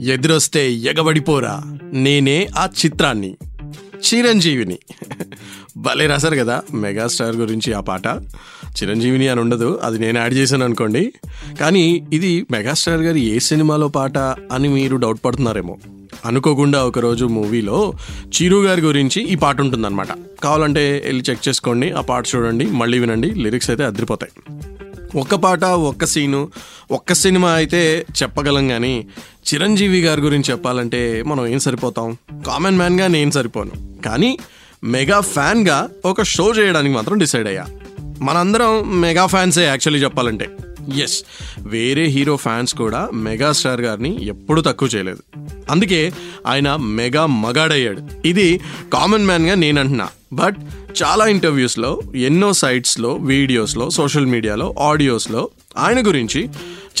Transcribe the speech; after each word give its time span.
ఎదురొస్తే 0.00 0.72
ఎగబడిపోరా. 0.72 1.62
నేనే 1.92 2.48
ఆ 2.58 2.68
చిత్రాన్ని. 2.84 3.36
చిరంజీవిని. 4.14 4.78
భలే 5.76 6.06
రాశారు 6.06 6.36
కదా 6.36 6.62
మెగాస్టార్ 6.74 7.36
గురించి 7.36 7.72
ఆ 7.72 7.80
పాట. 7.80 8.06
చిరంజీవిని 8.82 9.28
అని 9.28 9.40
ఉండదు 9.40 9.80
అది 9.82 9.98
నేను 9.98 10.18
యాడ్ 10.18 10.34
చేశాను 10.34 10.64
అనుకోండి. 10.64 11.12
కానీ 11.60 12.06
ఇది 12.12 12.46
మెగాస్టార్ 12.50 13.00
గారి 13.00 13.20
ఏ 13.20 13.38
సినిమాలో 13.38 13.88
పాట 13.88 14.18
అని 14.18 14.68
మీరు 14.68 14.96
డౌట్ 14.96 15.18
పడుతున్నారేమో. 15.24 15.78
అనుకోకుండా 16.24 16.84
ఒకరోజు 16.84 17.24
మూవీలో 17.24 17.92
చిరు 18.26 18.56
గారి 18.56 18.80
గురించి 18.80 19.22
ఈ 19.22 19.34
పాట 19.34 19.60
ఉంటుందన్నమాట. 19.60 20.08
కావాలంటే 20.42 21.02
వెళ్ళి 21.04 21.24
చెక్ 21.30 21.48
చేసుకోండి 21.48 21.90
ఆ 21.90 22.00
పాట 22.00 22.26
చూడండి 22.34 22.66
మళ్ళీ 22.66 22.98
వినండి 22.98 23.30
లిరిక్స్ 23.30 23.70
అయితే 23.70 23.84
అదిరిపోతాయి. 23.84 24.54
ఒక్క 25.16 25.34
పాట 25.34 25.64
ఒక్క 25.64 26.04
సీను 26.04 26.48
ఒక్క 26.90 27.12
సినిమా 27.12 27.50
అయితే 27.50 28.06
చెప్పగలం 28.22 28.68
కానీ 28.68 29.06
చిరంజీవి 29.54 30.00
గారి 30.00 30.20
గురించి 30.20 30.50
చెప్పాలంటే 30.50 31.22
మనం 31.26 31.46
ఏం 31.46 31.58
సరిపోతాం? 31.58 32.16
కామన్ 32.46 32.76
మ్యాన్గా 32.76 33.06
నేను 33.06 33.30
సరిపోను. 33.30 33.70
కానీ 34.04 34.38
మెగా 34.84 35.20
ఫ్యాన్గా 35.20 35.88
ఒక 36.04 36.22
షో 36.22 36.52
చేయడానికి 36.52 36.94
మాత్రం 36.94 37.18
డిసైడ్ 37.18 37.48
అయ్యా. 37.48 37.66
మనందరం 38.22 39.00
మెగా 39.00 39.26
ఫ్యాన్సే 39.26 39.64
యాక్చువల్లీ 39.64 40.04
చెప్పాలంటే. 40.04 40.50
ఎస్ 40.96 41.24
వేరే 41.58 42.04
హీరో 42.04 42.36
ఫ్యాన్స్ 42.36 42.74
కూడా 42.74 43.08
మెగాస్టార్ 43.12 43.80
గారిని 43.80 44.26
ఎప్పుడూ 44.26 44.62
తక్కువ 44.62 44.88
చేయలేదు. 44.94 45.38
అందుకే 45.70 46.12
ఆయన 46.46 46.76
మెగా 46.76 47.26
మగాడయ్యాడు. 47.26 48.02
ఇది 48.24 48.60
కామన్ 48.92 49.26
మ్యాన్గా 49.26 49.54
నేను 49.54 49.80
అంటున్నా. 49.80 50.08
బట్ 50.32 50.56
చాలా 51.02 51.26
ఇంటర్వ్యూస్లో 51.26 52.02
ఎన్నో 52.16 52.52
సైట్స్లో 52.52 53.14
వీడియోస్లో 53.14 53.90
సోషల్ 53.90 54.26
మీడియాలో 54.26 54.74
ఆడియోస్లో 54.78 55.48
ఆయన 55.78 56.06
గురించి 56.06 56.48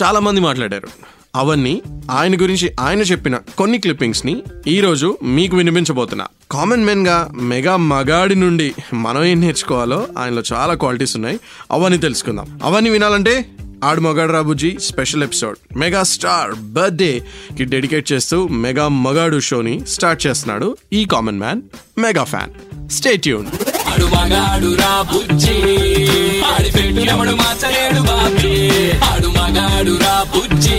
చాలామంది 0.02 0.40
మాట్లాడారు. 0.40 0.88
అవన్నీ 1.36 1.82
ఆయన 2.10 2.40
గురించి 2.40 2.72
ఆయన 2.80 3.00
చెప్పిన 3.00 3.38
కొన్ని 3.58 3.78
క్లిప్పింగ్స్ని 3.78 4.42
ఈరోజు 4.66 5.18
మీకు 5.22 5.56
వినిపించబోతున్నా. 5.56 6.26
కామన్ 6.50 6.84
మెన్గా 6.84 7.30
మెగా 7.34 7.76
మగాడి 7.76 8.34
నుండి 8.34 8.74
మనం 8.94 9.24
ఏం 9.24 9.40
నేర్చుకోవాలో 9.40 10.08
ఆయనలో 10.18 10.42
చాలా 10.52 10.74
క్వాలిటీస్ 10.74 11.16
ఉన్నాయి. 11.16 11.40
అవన్నీ 11.72 11.98
తెలుసుకుందాం. 11.98 12.60
అవన్నీ 12.64 12.90
వినాలంటే 12.90 13.50
ఆడు 13.84 14.00
మగాడు 14.00 14.32
రాబుజీ 14.32 14.76
special 14.80 15.22
episode. 15.22 15.78
Mega 15.78 16.02
star 16.02 16.54
birthday 16.54 17.22
కి 17.58 17.64
డెడికేట్ 17.64 18.12
చేస్తూ 18.12 18.48
మెగా 18.48 18.88
మగాడు 18.88 19.40
షోని 19.40 19.86
స్టార్ట్ 19.86 20.26
చేస్తున్నాడు 20.26 20.76
ఈ 20.92 21.04
common 21.04 21.38
man 21.38 21.62
mega 21.98 22.24
fan. 22.24 22.90
Stay 22.90 23.16
tune 23.16 23.46
ఆడు 23.94 24.04
మగాడు 24.04 24.74
రా 24.74 25.02
బుజ్జి. 25.02 25.54
ఆడి 26.44 26.70
పెట్టినప్పుడు 26.70 27.10
ఎవడు 27.10 27.30
మార్చలేడు 27.30 28.02
బాబీ. 28.02 28.90
ఆడు 28.90 29.28
మగాడు 29.28 29.98
రా 30.02 30.24
బుజ్జి. 30.36 30.78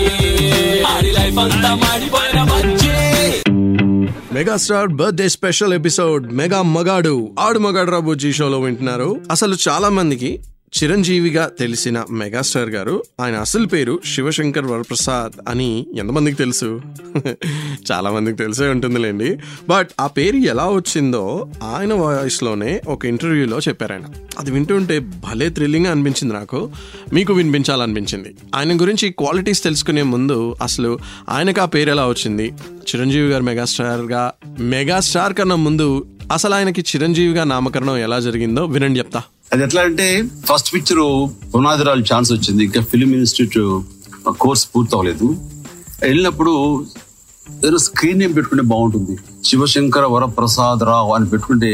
ఆడి 0.83 1.11
లైఫ్ 1.11 1.37
అంతా 1.37 1.75
మాడిపోయిన 1.75 2.43
బుజ్జి. 2.43 2.87
Megastar 4.33 4.87
birthday 4.87 5.29
special 5.29 5.73
episode 5.73 6.33
mega 6.33 6.61
మగాడు 6.61 7.35
ఆడు 7.39 7.59
మగాడు 7.59 7.91
రాబుజీ 7.91 8.33
షోలో 8.33 8.59
వింటున్నారు. 8.59 9.21
అసలు 9.31 9.55
చాలా 9.69 9.89
మందికి 9.89 10.39
చిరంజీవిగా 10.84 11.52
తెలిసిన 11.59 12.03
మెగాస్టార్ 12.12 12.69
గారు. 12.69 13.03
ఆయన 13.22 13.36
అసలు 13.36 13.68
పేరు 13.68 14.00
శివశంకర్ 14.16 14.66
వరప్రసాద్ 14.66 15.50
అని 15.50 15.86
ఎంతమందికి 15.97 16.38
తెలుసు? 16.38 16.81
చాలామందికి 17.91 18.38
తెలిసే 18.38 18.68
ఉంటుందిలేండి. 18.68 19.38
బట్ 19.69 19.90
ఆ 20.00 20.08
పేరు 20.08 20.36
ఎలా 20.36 20.69
వచ్చిందో 20.69 21.47
ఆయన 21.63 21.94
వాయిస్లోనే 21.94 22.81
ఒక 22.88 23.06
ఇంటర్వ్యూలో 23.06 23.59
చెప్పారు 23.59 23.94
ఆయన. 23.94 24.02
అది 24.40 24.52
వింటుంటే 24.52 25.00
భలే 25.00 25.50
థ్రిల్లింగ్ 25.50 25.86
అనిపించింది 25.86 26.34
నాకు. 26.34 26.72
మీకు 27.13 27.34
వినిపించాలనిపించింది. 27.34 28.36
ఆయన 28.56 28.81
గురించి 28.81 29.09
క్వాలిటీస్ 29.09 29.63
తెలుసుకునే 29.63 30.02
ముందు 30.02 30.56
అసలు 30.62 31.00
ఆయనకు 31.30 31.62
ఆ 31.62 31.66
పేరు 31.66 31.90
ఎలా 31.90 32.07
వచ్చింది? 32.07 32.53
చిరంజీవి 32.72 33.30
గారు 33.30 33.44
మెగాస్టార్గా 33.44 34.34
మెగాస్టార్ 34.59 35.34
కన్నా 35.34 35.56
ముందు 35.56 36.06
అసలు 36.34 36.56
ఆయనకి 36.56 36.81
చిరంజీవిగా 36.81 37.44
నామకరణం 37.44 37.97
ఎలా 37.97 38.19
జరిగిందో 38.19 38.66
వినండి 38.66 39.00
చెప్తా. 39.00 39.24
అది 39.53 39.63
ఎట్లా 39.63 39.81
అంటే 39.88 40.06
ఫస్ట్ 40.50 40.69
పిక్చర్ 40.73 41.01
పునాదిరాలు 41.53 42.03
ఛాన్స్ 42.11 42.29
వచ్చింది. 42.33 42.61
ఇంకా 42.67 42.81
ఫిలిం 42.91 43.11
ఇన్స్టిట్యూట్ 43.19 43.83
కోర్స్ 44.44 44.63
పూర్తి 44.72 44.94
అవ్వలేదు 44.95 45.28
వెళ్ళినప్పుడు 46.03 46.53
ఏదో 47.67 47.78
స్క్రీన్ 47.88 48.19
నేమ్ 48.19 48.33
పెట్టుకుంటే 48.38 48.63
బాగుంటుంది. 48.72 49.13
శివశంకర 49.45 50.06
వరప్రసాద్ 50.16 50.83
రావు 50.89 51.11
అని 51.13 51.28
పెట్టుకుంటే 51.33 51.69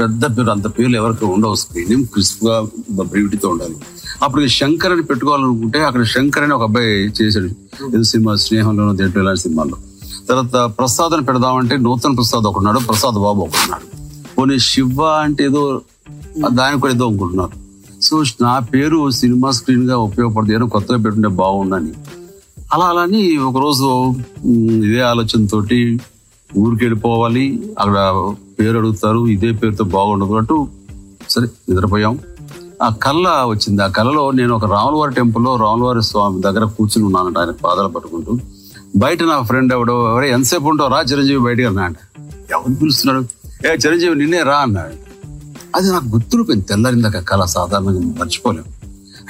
పెద్ద 0.00 0.24
పేరు 0.36 0.50
అంత 0.50 0.66
పేర్లు 0.74 0.96
ఎవరికి 0.96 1.24
ఉండవు 1.34 1.54
స్క్రీన్ 1.62 1.90
నేమ్ 1.90 2.04
క్రిస్ప్గా 2.06 2.56
బ్రీవిటీతో 3.10 3.48
ఉండాలి. 3.48 3.76
అప్పుడు 4.24 4.42
శంకర్ 4.58 4.92
అని 4.92 5.04
పెట్టుకోవాలనుకుంటే 5.10 5.78
అక్కడ 5.88 6.02
శంకర్ 6.14 6.44
అని 6.46 6.54
ఒక 6.58 6.64
అబ్బాయి 6.68 6.92
చేశాడు. 7.18 7.50
ఏదో 7.94 8.02
సినిమా 8.12 8.32
స్నేహంలోనో 8.44 8.92
దేంట్లో 9.00 9.22
ఇలాంటి 9.22 9.42
సినిమాల్లో. 9.46 9.78
తర్వాత 10.30 10.56
ప్రసాద్ 10.78 11.12
అని 11.16 11.24
పెడదామంటే 11.24 11.74
నూతన్ 11.86 12.16
ప్రసాద్ 12.16 12.46
ఒకడున్నాడు 12.50 12.80
ప్రసాద్ 12.88 13.18
బాబు 13.26 13.40
ఒకడున్నాడు 13.46 13.86
పోనీ 14.34 14.56
శివ 14.70 15.00
అంటే 15.26 15.42
ఏదో 15.50 15.62
దానికి 16.46 16.80
కూడా 16.80 16.94
ఏదో 16.94 17.06
అనుకుంటున్నారు. 17.06 17.68
సో 18.02 18.22
నా 18.40 18.58
పేరు 18.58 19.10
సినిమా 19.10 19.50
స్క్రీన్గా 19.50 19.96
ఉపయోగపడుతుంది 19.96 20.54
ఏదో 20.54 20.66
కొత్తగా 20.66 20.98
పెట్టుంటే 20.98 21.28
బాగుండని. 21.28 21.92
అలా 22.74 22.84
అలాని 22.84 23.36
ఒకరోజు 23.36 24.14
ఇదే 24.84 25.00
ఆలోచనతోటి 25.00 26.00
ఊరికి 26.58 26.84
వెళ్ళిపోవాలి. 26.84 27.62
అక్కడ 27.78 27.94
పేరు 28.60 28.78
అడుగుతారు. 28.78 29.26
ఇదే 29.26 29.52
పేరుతో 29.52 29.84
బాగుండదు 29.84 30.32
అంటూ 30.32 30.68
సరే 31.30 31.48
నిద్రపోయాం. 31.68 32.18
ఆ 32.82 32.88
కళ్ళ 32.88 33.28
వచ్చింది. 33.28 33.82
ఆ 33.82 33.86
కళలో 33.86 34.30
నేను 34.30 34.54
ఒక 34.54 34.64
రాములవారి 34.64 35.14
టెంపుల్లో 35.14 35.56
రాములవారి 35.56 36.02
స్వామి 36.02 36.40
దగ్గర 36.40 36.64
కూర్చుని 36.64 37.06
ఉన్నానంట 37.06 37.38
ఆయన 37.38 37.50
పాదాలు 37.50 37.88
పట్టుకుంటూ. 37.88 38.38
బయట 38.96 39.22
నా 39.22 39.40
ఫ్రెండ్ 39.40 39.72
ఎవడో 39.72 40.10
ఎవరే 40.10 40.32
ఎంతసేపు 40.32 40.68
ఉంటావు? 40.68 40.90
రా 40.90 41.00
చిరంజీవి 41.00 41.38
బయటకు 41.38 41.66
అన్నాడు 41.66 41.94
ఎవరు 42.50 42.74
పిలుస్తున్నాడు? 42.74 43.24
ఏ 43.66 43.74
చిరంజీవి 43.74 44.14
నిన్నే 44.14 44.42
రా 44.42 44.56
అన్నాడు. 44.56 45.07
అది 45.76 45.90
నాకు 45.90 46.04
గుర్తుపోయింది 46.04 46.64
తెల్లారిందాక 46.64 47.18
కళ 47.18 47.44
సాధారణంగా 47.44 48.00
మర్చిపోలేము 48.00 48.78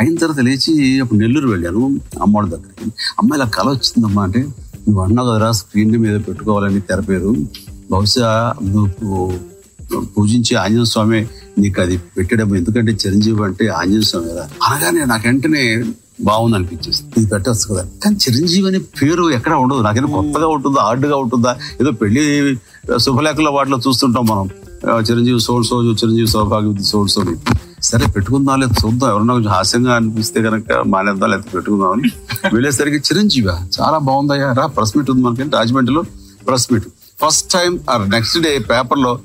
అయిన 0.00 0.14
తర్వాత 0.14 0.40
లేచి 0.40 1.00
అప్పుడు 1.00 1.18
నెల్లూరు 1.18 1.48
వెళ్ళాను 1.48 2.00
అమ్మవాడి 2.22 2.50
దగ్గరికి. 2.50 2.90
అమ్మ 3.18 3.34
ఇలా 3.34 3.44
కళ 3.44 3.68
వచ్చిందమ్మా 3.68 4.22
అంటే 4.22 4.40
నువ్వు 4.88 5.00
అన్నావు 5.02 5.30
కదరా 5.30 5.52
స్క్రీన్ 5.52 5.96
మీద 5.96 6.20
పెట్టుకోవాలని 6.28 6.80
తెర 6.80 7.00
పేరు. 7.00 7.34
బహుశా 7.90 8.54
నువ్వు 8.62 9.38
పూజించి 10.16 10.56
ఆంజనేయ 10.56 10.84
స్వామి 10.84 11.26
నీకు 11.58 11.80
అది 11.80 11.96
పెట్టడం 11.96 12.56
ఎందుకంటే 12.56 12.92
చిరంజీవి 12.92 13.44
అంటే 13.44 13.66
ఆంజనేయ 13.66 14.00
స్వామి 14.00 14.28
కదా. 14.28 14.48
అనగానే 14.68 15.04
నాకు 15.04 15.28
వెంటనే 15.28 15.84
బాగుంది 16.20 16.56
అనిపించేసి 16.56 17.02
ఇది 17.16 17.26
పెట్టచ్చు 17.26 17.74
కదా. 17.74 17.86
కానీ 18.04 18.16
చిరంజీవి 18.16 18.68
అనే 18.68 18.78
పేరు 18.78 19.30
ఎక్కడ 19.30 19.52
ఉండదు. 19.52 19.80
నాకేదో 19.80 20.06
కొత్తగా 20.06 20.48
ఉంటుందా 20.48 20.82
హార్డ్గా 20.82 21.16
ఉంటుందా? 21.16 21.56
ఏదో 21.80 21.90
పెళ్ళి 21.90 22.56
శుభలేఖల 22.98 23.48
వాటిలో 23.48 23.78
చూస్తుంటాం 23.88 24.26
మనం. 24.26 24.50
చిరంజీవి 25.06 25.40
సోల్ 25.40 25.64
సో 25.64 25.82
చిరంజీవి 25.82 26.28
సౌభాగ్య 26.28 26.82
సోల్ 26.82 27.08
సో 27.08 27.22
సరే 27.82 28.06
పెట్టుకుందాం 28.06 28.60
లేదా 28.60 28.74
చూద్దాం. 28.82 29.10
ఎవరన్నా 29.10 29.34
కొంచెం 29.34 29.52
హాస్యంగా 29.52 29.92
అనిపిస్తే 29.94 30.42
కనుక 30.42 30.78
మానేద్దాం 30.86 31.30
లేదా 31.30 31.42
పెట్టుకుందామని 31.54 32.08
వెళ్ళేసరికి 32.54 32.96
చిరంజీవి 32.96 33.48
చాలా 33.76 33.98
బాగుందయ్యా 33.98 34.52
రా 34.52 34.66
ప్రెస్ 34.66 34.96
మీట్ 34.96 35.10
ఉంది 35.10 35.22
మనకి 35.22 35.50
రాజమండ్రిలో 35.56 36.02
press 36.48 36.72
meet. 36.72 36.88
First 37.22 37.52
time 37.52 37.78
next 38.14 38.38
day 38.42 38.58
పేపర్లో 38.58 39.18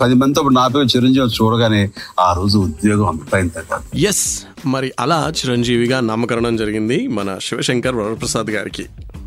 పది 0.00 0.14
మందితో 0.14 0.42
నా 0.48 0.68
పేరు 0.68 0.88
చిరంజీవి 0.96 1.36
చూడగానే 1.38 1.90
ఆ 2.20 2.32
రోజు 2.32 2.58
ఉద్యోగం 2.58 3.06
అంతైంది 3.06 4.00
ఎస్ 4.06 4.24
మరి 4.66 4.92
అలా 5.00 5.32
చిరంజీవిగా 5.40 6.00
నామకరణం 6.00 6.56
జరిగింది 6.56 7.06
మన 7.06 7.38
శివశంకర్ 7.40 7.96
వరప్రసాద్ 7.96 8.50
గారికి. 8.50 8.86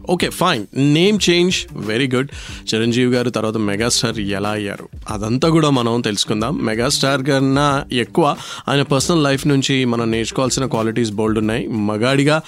Okay 0.09 0.29
fine 0.29 0.65
name 0.75 1.19
change 1.29 1.55
very 1.73 2.07
good 2.15 2.29
Chiranjeevi 2.73 3.15
గారు 3.15 3.29
తర్వాత 3.29 3.57
మెగాస్టార్ 3.57 4.19
ఎలా 4.19 4.49
అయ్యారు? 4.49 4.89
అదంతా 5.09 5.49
కూడా 5.49 5.69
మనం 5.69 6.01
తెలుసుకుందాం. 6.01 6.65
మెగాస్టార్ 6.65 7.23
కన్నా 7.23 7.85
ఎక్కువ 7.91 8.35
ఆయన 8.69 8.81
పర్సనల్ 8.81 9.23
లైఫ్ 9.23 9.47
నుంచి 9.47 9.85
మనం 9.85 10.11
నేర్చుకోవాల్సిన 10.11 10.65
క్వాలిటీస్ 10.65 11.11
బోల్డ్ 11.11 11.39
ఉన్నాయి. 11.39 11.67
మగాడిగా 11.67 12.41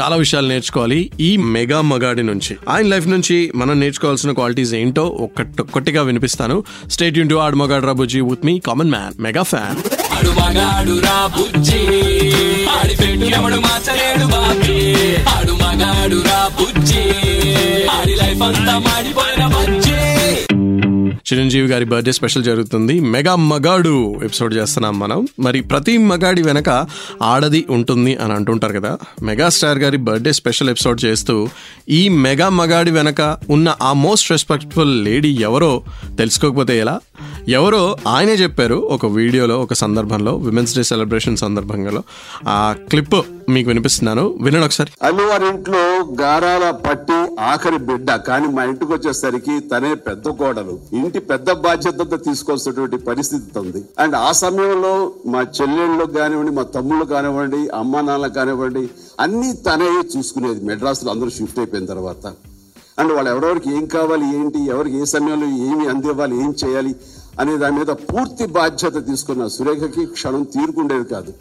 చాలా 0.00 0.16
విషయాలు 0.16 0.48
నేర్చుకోవాలి. 0.48 1.10
ఈ 1.20 1.36
మెగా 1.36 1.80
మగాడి 1.80 2.22
నుంచి 2.22 2.56
ఆయన 2.68 2.86
లైఫ్ 2.86 3.08
నుంచి 3.08 3.52
మనం 3.54 3.80
నేర్చుకోవాల్సిన 3.80 4.32
క్వాలిటీస్ 4.32 4.74
ఏంటో 4.74 5.06
ఒక్కటొక్కటిగా 5.06 6.02
వినిపిస్తాను. 6.02 6.64
స్టేట్ 6.90 7.18
యూన్ 7.18 7.30
టు 7.30 7.34
ఆడు 7.34 7.56
మగాడ్ 7.56 7.84
రాబుజీ 7.84 8.20
with 8.20 8.46
me 8.46 8.58
common 8.58 8.90
man 8.90 9.22
mega 9.22 9.42
fan 9.42 9.76
ఆడు 15.28 15.45
మగాడు 15.76 16.22
రా 16.24 16.50
బుజ్జి. 16.60 17.00
ఆడి 17.86 18.14
లైఫ్ 18.14 18.42
అంతా 18.42 18.78
మాడిపోయిన 18.78 19.46
బుజ్జి. 19.46 19.92
చిరంజీవి 21.16 21.68
గారి 21.68 21.84
బర్త్డే 21.84 22.12
స్పెషల్ 22.12 22.44
జరుగుతుంది. 22.44 23.00
మెగా 23.00 23.36
మగాడు 23.36 24.20
ఎపిసోడ్ 24.24 24.54
చేస్తున్నాం 24.54 24.98
మనం. 24.98 25.28
మరి 25.40 25.60
ప్రతి 25.60 25.98
మగాడి 25.98 26.42
వెనక 26.42 26.86
ఆడది 27.22 27.66
ఉంటుంది 27.70 28.16
అని 28.16 28.32
అంటుంటారు 28.32 28.72
కదా. 28.72 28.98
మెగాస్టార్ 29.22 29.78
గారి 29.78 29.96
బర్త్డే 29.96 30.32
స్పెషల్ 30.32 30.70
ఎపిసోడ్ 30.70 31.04
చేస్తూ 31.04 31.48
ఈ 31.88 32.08
మెగా 32.08 32.48
మగాడి 32.48 32.90
వెనక 32.90 33.38
ఉన్న 33.50 33.74
ఆ 33.82 33.92
మోస్ట్ 33.92 34.30
రెస్పెక్ట్ఫుల్ 34.30 35.04
లేడీ 35.04 35.38
ఎవరో 35.40 35.82
తెలుసుకోకపోతే 36.18 36.78
ఎలా? 36.78 37.00
ఎవరో 37.48 37.96
ఆయనే 38.08 38.32
చెప్పారు 38.32 38.74
ఒక 38.74 39.06
వీడియోలో 39.06 39.60
ఒక 39.60 39.72
సందర్భంలో 39.72 40.36
విమెన్స్ 40.36 40.76
డే 40.76 40.82
సెలబ్రేషన్ 40.82 41.36
సందర్భంగా 41.36 42.02
ఆ 42.48 42.76
క్లిప్ 42.90 43.14
మీకు 43.48 43.68
వినిపిస్తున్నాను. 43.68 44.38
వినండి 44.42 44.66
ఒకసారి. 44.66 44.90
అమ్మవారి 45.02 45.46
ఇంట్లో 45.46 45.82
గారాల 46.20 46.70
పట్టి 46.70 47.40
ఆఖరి 47.40 47.78
బిడ్డ 47.78 48.14
కానీ 48.14 48.46
మా 48.46 48.64
ఇంటికి 48.64 48.92
వచ్చేసరికి 48.92 49.60
తనే 49.60 49.94
పెద్ద 49.94 50.28
కోడలు. 50.28 50.78
ఇంటి 50.92 51.18
పెద్ద 51.18 51.52
బాధ్యతతో 51.52 52.16
తీసుకోవాల్సినటువంటి 52.16 52.96
పరిస్థితి 52.96 53.58
ఉంది. 53.58 53.84
అండ్ 53.98 54.14
ఆ 54.14 54.32
సమయంలో 54.32 55.12
మా 55.26 55.40
చెల్లెళ్ళు 55.40 56.04
కానివ్వండి 56.04 56.52
మా 56.52 56.62
తమ్ముళ్ళు 56.62 57.04
కానివ్వండి 57.04 57.68
అమ్మా 57.68 58.00
నాన్న 58.00 58.26
కానివ్వండి 58.26 58.88
అన్ని 59.20 59.52
తనే 59.52 60.18
చూసుకునేది. 60.18 60.64
మెడ్రాస్లో 60.64 61.10
అందరూ 61.10 61.30
షిఫ్ట్ 61.30 61.58
అయిపోయిన 61.58 61.86
తర్వాత. 61.86 62.32
అండ్ 62.98 63.12
వాళ్ళు 63.12 63.30
ఎవరెవరికి 63.30 63.70
ఏం 63.76 63.86
కావాలి 63.86 64.36
ఏంటి 64.36 64.58
ఎవరికి 64.66 64.96
ఏ 64.96 65.04
సమయంలో 65.04 65.46
ఏమి 65.66 65.88
అందివ్వాలి 65.88 66.36
ఏం 66.40 66.54
చేయాలి 66.64 66.92
అనే 67.40 67.56
దాని 67.56 67.78
మీద 67.78 67.92
పూర్తి 68.10 68.46
బాధ్యత 68.46 69.06
తీసుకున్న 69.06 69.46
సురేఖకి 69.46 70.06
క్షణం 70.06 70.44
తీరుకుండేది 70.44 71.04
కాదు. 71.04 71.32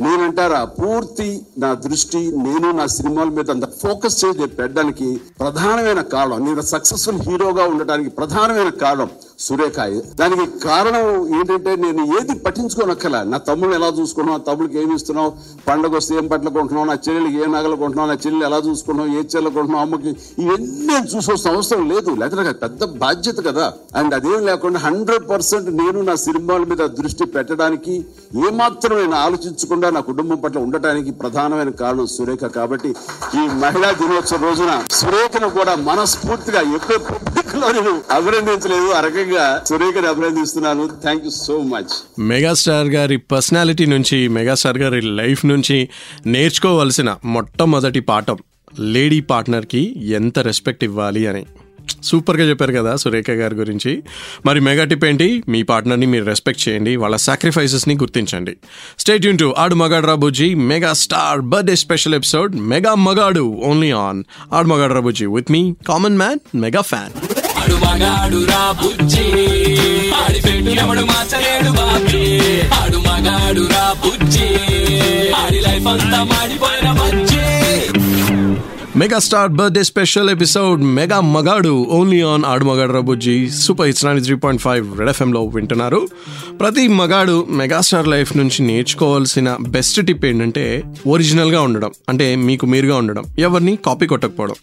నేనంటారా 0.00 0.64
పూర్తి 0.64 1.28
నా 1.58 1.74
దృష్టి 1.74 2.20
నేను 2.36 2.70
నా 2.70 2.86
సినిమాల 2.86 3.28
మీద 3.28 3.50
అంత 3.50 3.64
ఫోకస్ 3.80 4.24
చేసి 4.24 4.46
పెట్టడానికి 4.50 5.08
ప్రధానమైన 5.38 6.00
కారణం 6.12 6.44
నేను 6.44 6.60
సక్సెస్ఫుల్ 6.70 7.20
హీరోగా 7.20 7.64
ఉండటానికి 7.64 8.10
ప్రధానమైన 8.10 8.68
కారణం 8.70 9.10
సురేఖ 9.46 9.76
దానికి 10.20 10.44
కారణం 10.64 11.04
ఏంటంటే 11.36 11.72
నేను 11.84 12.02
ఏది 12.16 12.34
పట్టించుకోనక్కల. 12.44 13.16
నా 13.32 13.38
తమ్ముడు 13.48 13.74
ఎలా 13.74 13.88
చూసుకున్నావు? 13.98 14.38
నా 14.38 14.44
తమ్ముడికి 14.48 14.78
ఏమి 14.82 14.94
ఇస్తున్నావు? 14.94 15.30
పండగ 15.68 15.92
వస్తే 15.96 16.14
ఏం 16.20 16.26
బట్టలు 16.32 16.50
కొంటున్నావు? 16.50 16.86
నా 16.90 16.96
చెల్లెలకి 17.04 17.38
ఏ 17.42 17.46
నగలు 17.54 17.76
కొంటున్నావు? 17.76 18.08
నా 18.10 18.16
చెల్లెలు 18.24 18.44
ఎలా 18.48 18.58
చూసుకున్నావు? 18.68 19.08
ఏ 19.18 19.22
చెల్లెలు 19.32 19.54
కొంటున్నావు? 19.54 19.84
అమ్మకి 19.86 20.10
ఇవన్నీ 20.42 20.68
నేను 20.90 21.06
చూసే 21.12 21.48
అవసరం 21.48 21.88
లేదు. 21.88 22.10
లేకపోతే 22.10 22.42
నాకు 22.42 22.60
పెద్ద 22.66 22.84
బాధ్యత 23.04 23.38
కదా. 23.48 23.66
అండ్ 23.96 24.14
అదేం 24.18 24.44
లేకుండా 24.50 24.80
హండ్రెడ్ 24.86 25.24
పర్సెంట్ 25.30 25.70
నేను 25.80 26.02
నా 26.10 26.14
సినిమాల 26.26 26.62
మీద 26.72 26.82
దృష్టి 26.98 27.24
పెట్టడానికి 27.36 27.96
ఏమాత్రం 28.48 28.96
నేను 29.00 29.16
ఆలోచించకుండా 29.16 29.90
నా 29.90 30.00
కుటుంబం 30.00 30.36
పట్ల 30.36 30.58
ఉండటానికి 30.58 31.10
ప్రధానమైన 31.22 31.70
కారణం 31.82 32.06
సురేఖ 32.16 32.44
కాబట్టి 32.58 32.92
ఈ 33.40 33.44
మహిళా 33.64 33.90
దినోత్సవ 33.92 34.42
రోజున 34.48 34.72
సురేఖను 35.00 35.50
కూడా 35.58 35.74
మనస్ఫూర్తిగా 35.90 36.60
ఎప్పుడు 36.76 36.98
పబ్లిక్లో 37.10 37.66
నేను 37.78 37.94
అభినందించలేదు. 38.18 38.88
ఆ 38.92 39.00
రకంగా 39.00 39.28
సురేఖని 39.38 40.06
అభినందిస్తున్నాను. 40.06 40.90
Thank 41.02 41.24
you 41.24 41.30
so 41.30 41.58
much 41.58 42.22
megastar 42.22 42.86
గారి 42.86 43.16
పర్సనాలిటీ 43.16 43.86
నుంచి 43.86 44.28
మెగాస్టార్ 44.28 44.78
గారి 44.78 45.00
లైఫ్ 45.00 45.46
నుంచి 45.46 45.88
నేర్చుకోవలసిన 46.26 47.16
మొట్టమొదటి 47.24 48.00
పాఠం 48.00 48.38
లేడీ 48.78 49.20
పార్ట్నర్కి 49.20 50.10
ఎంత 50.10 50.38
రెస్పెక్ట్ 50.38 50.84
ఇవ్వాలి 50.84 51.26
అని. 51.26 51.46
సూపర్గా 52.02 52.48
చెప్పారు 52.48 52.72
కదా 52.72 52.96
సురేఖ 52.96 53.30
గారి 53.30 53.54
గురించి. 53.54 54.02
మరి 54.46 54.60
మెగా 54.60 54.84
టిప్ 54.84 55.04
ఏంటి? 55.04 55.42
మీ 55.48 55.62
పార్ట్నర్ని 55.62 56.06
మీరు 56.06 56.24
రెస్పెక్ట్ 56.24 56.68
చేయండి 56.68 56.96
వాళ్ళ 56.96 57.16
సాక్రిఫైసెస్ని 57.16 57.94
గుర్తించండి. 57.94 58.56
స్టేట్ 58.98 59.26
యూన్ 59.26 59.38
టు 59.38 59.54
ఆడు 59.58 59.74
మగాడు 59.74 60.06
రాబుజీ 60.06 60.54
mega 60.54 60.92
star 60.92 61.40
birthday 61.40 61.76
special 61.76 62.14
episode 62.14 62.56
mega 62.56 62.94
మగాడు 62.94 63.40
ఓన్లీ 63.40 63.90
ఆన్ 63.90 64.24
ఆడు 64.52 64.68
మగాడు 64.68 64.94
రాబుజీ 64.94 65.26
with 65.26 65.52
me 65.52 65.74
common 65.88 66.16
man 66.16 66.38
mega 66.54 66.80
fan 66.80 67.39
ఆడు 67.70 67.78
మగాడు 67.84 68.44
రా 68.50 68.76
బుజ్జి. 68.82 69.24
ఆడి 70.12 70.40
పెట్టు 70.40 70.70
ఎవడు 70.80 71.00
మార్చలేడు 71.00 71.70
బాబీ. 71.70 72.22
ఆడు 72.68 72.98
మగాడు 72.98 73.60
రా 73.60 73.94
బుజ్జి. 74.04 74.48
ఆడి 75.32 75.60
లైఫ్ 75.60 75.86
అంతా 75.86 76.22
మాడిపోయిన 76.24 76.92
బుజ్జి. 76.92 77.36
Megastar 78.96 79.48
birthday 79.48 79.82
special 79.82 80.30
episode 80.30 80.82
mega 80.82 81.20
మగాడు 81.20 81.86
ఓన్లీ 81.90 82.20
ఆన్ 82.22 82.44
ఆడు 82.44 82.64
మగాడు 82.64 82.92
రబుజ్జి 82.92 83.50
super 83.50 83.86
hits 83.86 84.04
nine 84.04 84.22
three 84.24 84.36
point 84.36 84.62
five 84.62 84.98
Red 84.98 85.10
ఎఫ్ఎంలో 85.10 85.44
వింటున్నారు. 85.44 86.08
ప్రతి 86.60 86.88
మగాడు 86.88 87.46
మెగాస్టార్ 87.50 88.08
లైఫ్ 88.08 88.36
నుంచి 88.36 88.62
నేర్చుకోవాల్సిన 88.62 89.56
బెస్ట్ 89.60 90.06
టిప్ 90.06 90.24
ఏంటంటే 90.24 90.82
ఒరిజినల్గా 91.06 91.60
ఉండడం. 91.60 91.90
అంటే 92.08 92.36
మీకు 92.36 92.66
మీరుగా 92.66 92.96
ఉండడం. 92.96 93.24
ఎవరిని 93.38 93.78
కాపీ 93.86 94.06
కొట్టకపోవడం. 94.06 94.54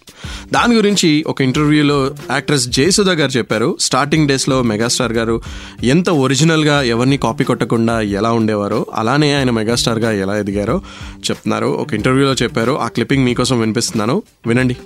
దాని 0.54 0.76
గురించి 0.76 1.24
ఒక 1.28 1.42
ఇంటర్వ్యూలో 1.42 2.12
యాక్ట్రెస్ 2.32 2.68
జయసుధ 2.68 3.10
గారు 3.10 3.32
చెప్పారు. 3.32 3.78
స్టార్టింగ్ 3.80 4.28
డేస్లో 4.28 4.62
మెగాస్టార్ 4.62 5.14
గారు 5.14 5.42
ఎంత 5.84 6.10
ఒరిజినల్గా 6.10 6.82
ఎవరిని 6.82 7.18
కాపీ 7.18 7.44
కొట్టకుండా 7.44 8.02
ఎలా 8.02 8.32
ఉండేవారో 8.32 8.86
అలానే 8.94 9.34
ఆయన 9.34 9.50
మెగాస్టార్గా 9.50 10.12
ఎలా 10.12 10.38
ఎదిగారో 10.38 10.82
చెప్తున్నారు. 11.18 11.66
ఒక 11.66 11.94
ఇంటర్వ్యూలో 11.94 12.34
చెప్పారు. 12.34 12.80
ఆ 12.80 12.88
క్లిప్పింగ్ 12.88 13.26
మీకోసం 13.26 13.60
వినిపిస్తున్నాను. 13.60 14.24
వినండి. 14.48 14.78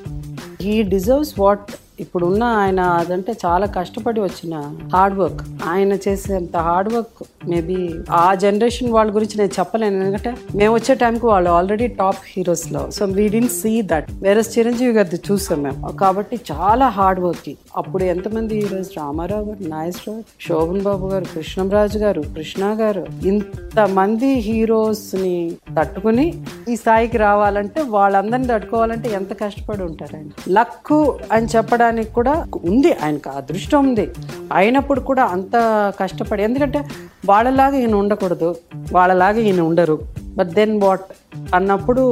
హీ 0.62 0.81
డిజర్వ్స్ 0.81 1.40
వాట్ 1.40 1.72
ఇప్పుడున్న 2.01 2.44
ఆయన 2.44 2.80
అదంటే 2.80 3.33
చాలా 3.45 3.65
కష్టపడి 3.65 4.21
వచ్చిన 4.21 4.56
హార్డ్ 4.94 5.18
వర్క్ 5.18 5.42
ఆయన 5.65 5.94
చేసేంత 5.94 6.57
హార్డ్ 6.57 6.94
వర్క్ 6.94 7.50
మేబీ 7.50 7.89
ఆ 8.12 8.36
జనరేషన్ 8.36 8.92
వాళ్ళ 8.92 9.15
గురించి 9.15 9.38
నేను 9.38 9.50
చెప్పలేను. 9.59 10.03
ఎందుకంటే 10.03 10.57
మేము 10.57 10.74
వచ్చే 10.74 10.95
టైంకి 10.95 11.25
వాళ్ళు 11.25 11.50
already 11.50 11.88
top 11.88 12.21
హీరోస్లో. 12.27 12.92
So 12.92 13.06
we 13.06 13.27
didn't 13.27 13.50
see 13.50 13.81
that 13.81 14.12
వేరే 14.24 14.42
చిరంజీవి 14.42 14.94
గారిది 14.94 15.19
చూసాం 15.31 15.62
మేము. 15.62 15.92
కాబట్టి 15.92 16.39
చాలా 16.51 16.87
హార్డ్ 16.87 17.21
వర్క్ 17.21 17.37
అప్పుడు 17.78 18.04
ఎంతమంది 18.04 18.59
హీరోస్ 18.59 18.97
రామారావు 18.97 19.45
గారు 19.45 19.69
రావు 19.71 20.21
శోభన్ 20.47 20.81
బాబు 20.81 21.07
గారు 21.07 21.26
కృష్ణంరాజు 21.35 21.97
గారు 21.97 22.21
కృష్ణ 22.21 22.78
గారు. 22.80 23.06
ఇంతమంది 23.26 24.33
హీరోస్ని 24.33 25.56
తట్టుకుని 25.80 26.26
ఈ 26.69 26.76
స్థాయికి 26.76 27.18
రావాలంటే 27.18 27.81
వాళ్ళందరిని 27.81 28.47
తట్టుకోవాలంటే 28.47 29.09
ఎంత 29.09 29.33
కష్టపడి 29.42 29.83
ఉంటారండి. 29.83 30.52
లక్ 30.52 30.94
అని 31.31 31.45
చెప్పడానికి 31.45 31.91
కూడా 32.18 32.45
ఉంది 32.56 32.92
ఆయనకు 33.04 33.30
అదృష్టం 33.30 33.80
ఉంది. 33.88 34.06
అయినప్పుడు 34.54 35.00
కూడా 35.00 35.24
అంత 35.24 35.56
కష్టపడి 36.00 36.44
ఎందుకంటే 36.44 36.81
వాళ్ళలాగా 37.26 37.78
ఈయన 37.78 37.95
ఉండకూడదు 37.95 38.56
వాళ్ళలాగా 38.92 39.40
ఈయన 39.40 39.62
ఉండరు. 39.62 40.00
బట్ 40.38 40.48
దెన్ 40.48 40.81
వాట్ 40.81 41.06
అన్నప్పుడు 41.54 42.04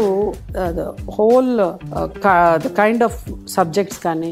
హోల్ 1.18 1.52
కైండ్ 2.80 3.04
ఆఫ్ 3.04 3.20
సబ్జెక్ట్స్ 3.48 4.00
కానీ 4.00 4.32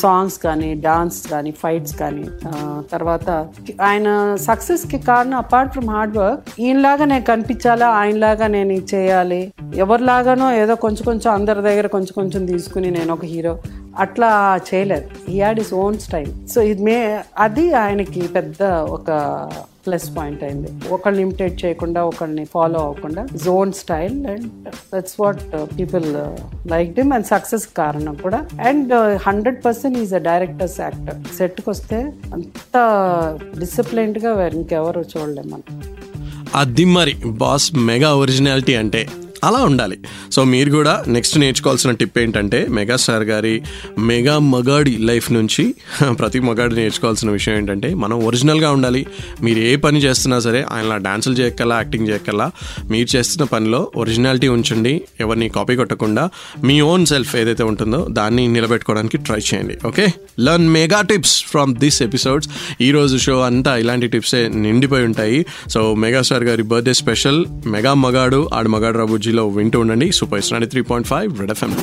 సాంగ్స్ 0.00 0.38
కానీ 0.38 0.74
డాన్స్ 0.74 1.26
కానీ 1.26 1.50
ఫైట్స్ 1.50 1.94
కానీ 1.96 2.24
తర్వాత 2.92 3.28
ఆయన 3.80 4.36
సక్సెస్కి 4.36 4.98
కారణం 4.98 5.36
అపార్ట్ 5.36 5.72
ఫ్రమ్ 5.72 5.90
హార్డ్ 5.90 6.16
వర్క్ 6.16 6.60
ఈయనలాగా 6.60 7.04
నేను 7.04 7.24
కనిపించాలా 7.24 7.86
ఆయనలాగా 7.86 8.46
నేను 8.46 8.72
చేయాలి 8.94 9.52
ఎవరిలాగానో 9.76 10.52
ఏదో 10.52 10.74
కొంచెం 10.74 11.04
కొంచెం 11.04 11.34
అందరి 11.34 11.62
దగ్గర 11.62 11.86
కొంచెం 11.86 12.14
కొంచెం 12.14 12.46
తీసుకుని 12.46 12.90
నేను 12.90 13.12
ఒక 13.12 13.24
హీరో 13.24 13.54
అట్లా 14.04 14.60
చేయలేదు. 14.74 15.06
He 15.30 15.36
had 15.40 15.60
his 15.60 15.74
own 15.74 15.98
style 15.98 16.32
so 16.48 16.60
ఇది 16.62 16.82
మే 16.82 16.96
అది 17.38 17.74
ఆయనకి 17.74 18.22
పెద్ద 18.36 18.62
ఒక 18.96 19.10
ప్లస్ 19.86 20.16
పాయింట్ 20.16 20.42
అయింది. 20.44 20.68
ఒకళ్ళని 20.94 21.22
ఇమిటేట్ 21.22 21.64
చేయకుండా 21.64 22.04
ఒకళ్ళని 22.04 22.44
ఫాలో 22.44 22.78
అవ్వకుండా 22.78 23.26
own 23.44 23.72
style 23.72 24.26
and 24.26 24.46
that's 24.94 25.16
what 25.20 25.42
people 25.78 26.06
like 26.70 26.90
them 26.94 27.12
and 27.12 27.26
success 27.26 27.66
కారణం 27.66 28.14
కూడా. 28.14 28.40
And 28.68 29.18
hundred 29.26 29.64
percent 29.64 29.98
is 29.98 30.14
a 30.14 30.22
director's 30.30 30.80
actor 30.80 31.18
సెట్కి 31.38 31.70
వస్తే 31.70 32.12
అంత 32.32 32.76
డిసిప్లైన్డ్గా 33.58 34.48
ఇంకెవరు 34.48 35.04
చూడలేము 35.14 35.48
మనం 35.48 35.64
అది 36.54 36.84
మరి 36.84 37.14
బాస్ 37.42 37.74
మెగా 37.74 38.14
ఒరిజినాలిటీ 38.14 38.74
అంటే 38.74 39.08
అలా 39.44 39.58
ఉండాలి. 39.58 39.98
సో 40.32 40.44
మీరు 40.44 40.70
కూడా 40.70 41.04
నెక్స్ట్ 41.08 41.38
నేర్చుకోవాల్సిన 41.38 41.90
టిప్ 41.90 42.18
ఏంటంటే 42.18 42.66
మెగాస్టార్ 42.70 43.22
గారి 43.22 43.62
మెగా 43.98 44.38
మగాడి 44.38 44.98
లైఫ్ 44.98 45.32
నుంచి 45.32 45.74
ప్రతి 46.18 46.40
మగాడి 46.40 46.74
నేర్చుకోవాల్సిన 46.74 47.30
విషయం 47.30 47.56
ఏంటంటే 47.56 47.94
మనం 47.94 48.24
ఒరిజినల్గా 48.24 48.70
ఉండాలి. 48.70 49.06
మీరు 49.42 49.58
ఏ 49.58 49.76
పని 49.76 49.98
చేస్తున్నా 49.98 50.38
సరే 50.38 50.66
ఆయన 50.70 50.96
డాన్సులు 50.96 51.34
చేయక్కల్లా 51.34 51.76
యాక్టింగ్ 51.76 52.08
చేయక్కల్లా 52.08 52.50
మీరు 52.90 53.16
చేస్తున్న 53.16 53.44
పనిలో 53.44 53.90
ఒరిజినాలిటీ 53.96 54.48
ఉంచండి. 54.48 55.00
ఎవరిని 55.20 55.48
కాపీ 55.48 55.76
కొట్టకుండా 55.76 56.30
మీ 56.64 56.80
ఓన్ 56.80 57.06
సెల్ఫ్ 57.06 57.36
ఏదైతే 57.36 57.62
ఉంటుందో 57.62 58.06
దాన్ని 58.10 58.48
నిలబెట్టుకోవడానికి 58.48 59.18
ట్రై 59.18 59.38
చేయండి. 59.38 59.78
Okay 59.86 60.12
learn 60.40 60.68
mega 60.68 61.00
tips 61.00 61.44
from 61.44 61.76
this 61.76 62.02
episodes 62.02 62.48
ఈ 62.80 62.90
రోజు 62.90 63.16
షో 63.16 63.40
అంతా 63.40 63.76
ఇలాంటి 63.76 64.06
టిప్సే 64.06 64.48
నిండిపోయి 64.48 65.04
ఉంటాయి. 65.04 65.46
సో 65.70 65.94
మెగాస్టార్ 65.94 66.44
గారి 66.44 66.62
బర్త్డే 66.62 66.94
స్పెషల్ 66.94 67.44
మెగా 67.66 67.94
మగాడు 67.94 68.50
ఆడు 68.54 68.68
మగాడు 68.68 68.98
రాబుజ్జిలో 69.32 69.48
వింటూ 69.48 69.80
ఉండండి. 69.80 70.12
Super 70.12 70.42
ninety 70.52 70.68
three 70.68 70.82
point 70.82 71.08
five 71.08 71.38
Red 71.38 71.50
FM. 71.50 71.76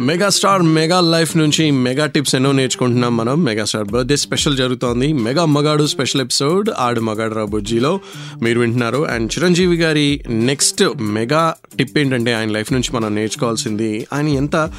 Megastar 0.00 0.62
mega 0.62 1.00
life 1.00 1.36
నుంచి 1.36 1.70
మెగా 1.70 2.06
టిప్స్ 2.06 2.34
ఎన్నో 2.34 2.52
నేర్చుకుంటున్నాం 2.52 3.16
మనం. 3.16 3.44
మెగాస్టార్ 3.44 3.84
బర్త్డే 3.84 4.16
స్పెషల్ 4.16 4.56
జరుగుతోంది. 4.56 5.12
మెగా 5.12 5.44
మగాడు 5.44 5.86
స్పెషల్ 5.86 6.20
ఎపిసోడ్ 6.20 6.70
ఆడు 6.78 7.00
మగాడు 7.00 7.34
రా 7.34 7.44
బుజ్జిలో. 7.44 8.00
మీరు 8.42 8.60
వింటున్నారు. 8.60 9.08
అండ్ 9.08 9.32
చిరంజీవి 9.38 9.76
గారి 9.76 10.24
నెక్స్ట్ 10.28 10.84
మెగా 11.00 11.54
టిప్ 11.78 11.98
ఏంటంటే 11.98 12.34
ఆయన 12.34 12.50
లైఫ్ 12.50 12.72
నుంచి 12.72 12.96
మనం 12.96 13.14
నేర్చుకోవాల్సింది. 13.14 14.06
ఆయన 14.12 14.28
ఎంత 14.28 14.70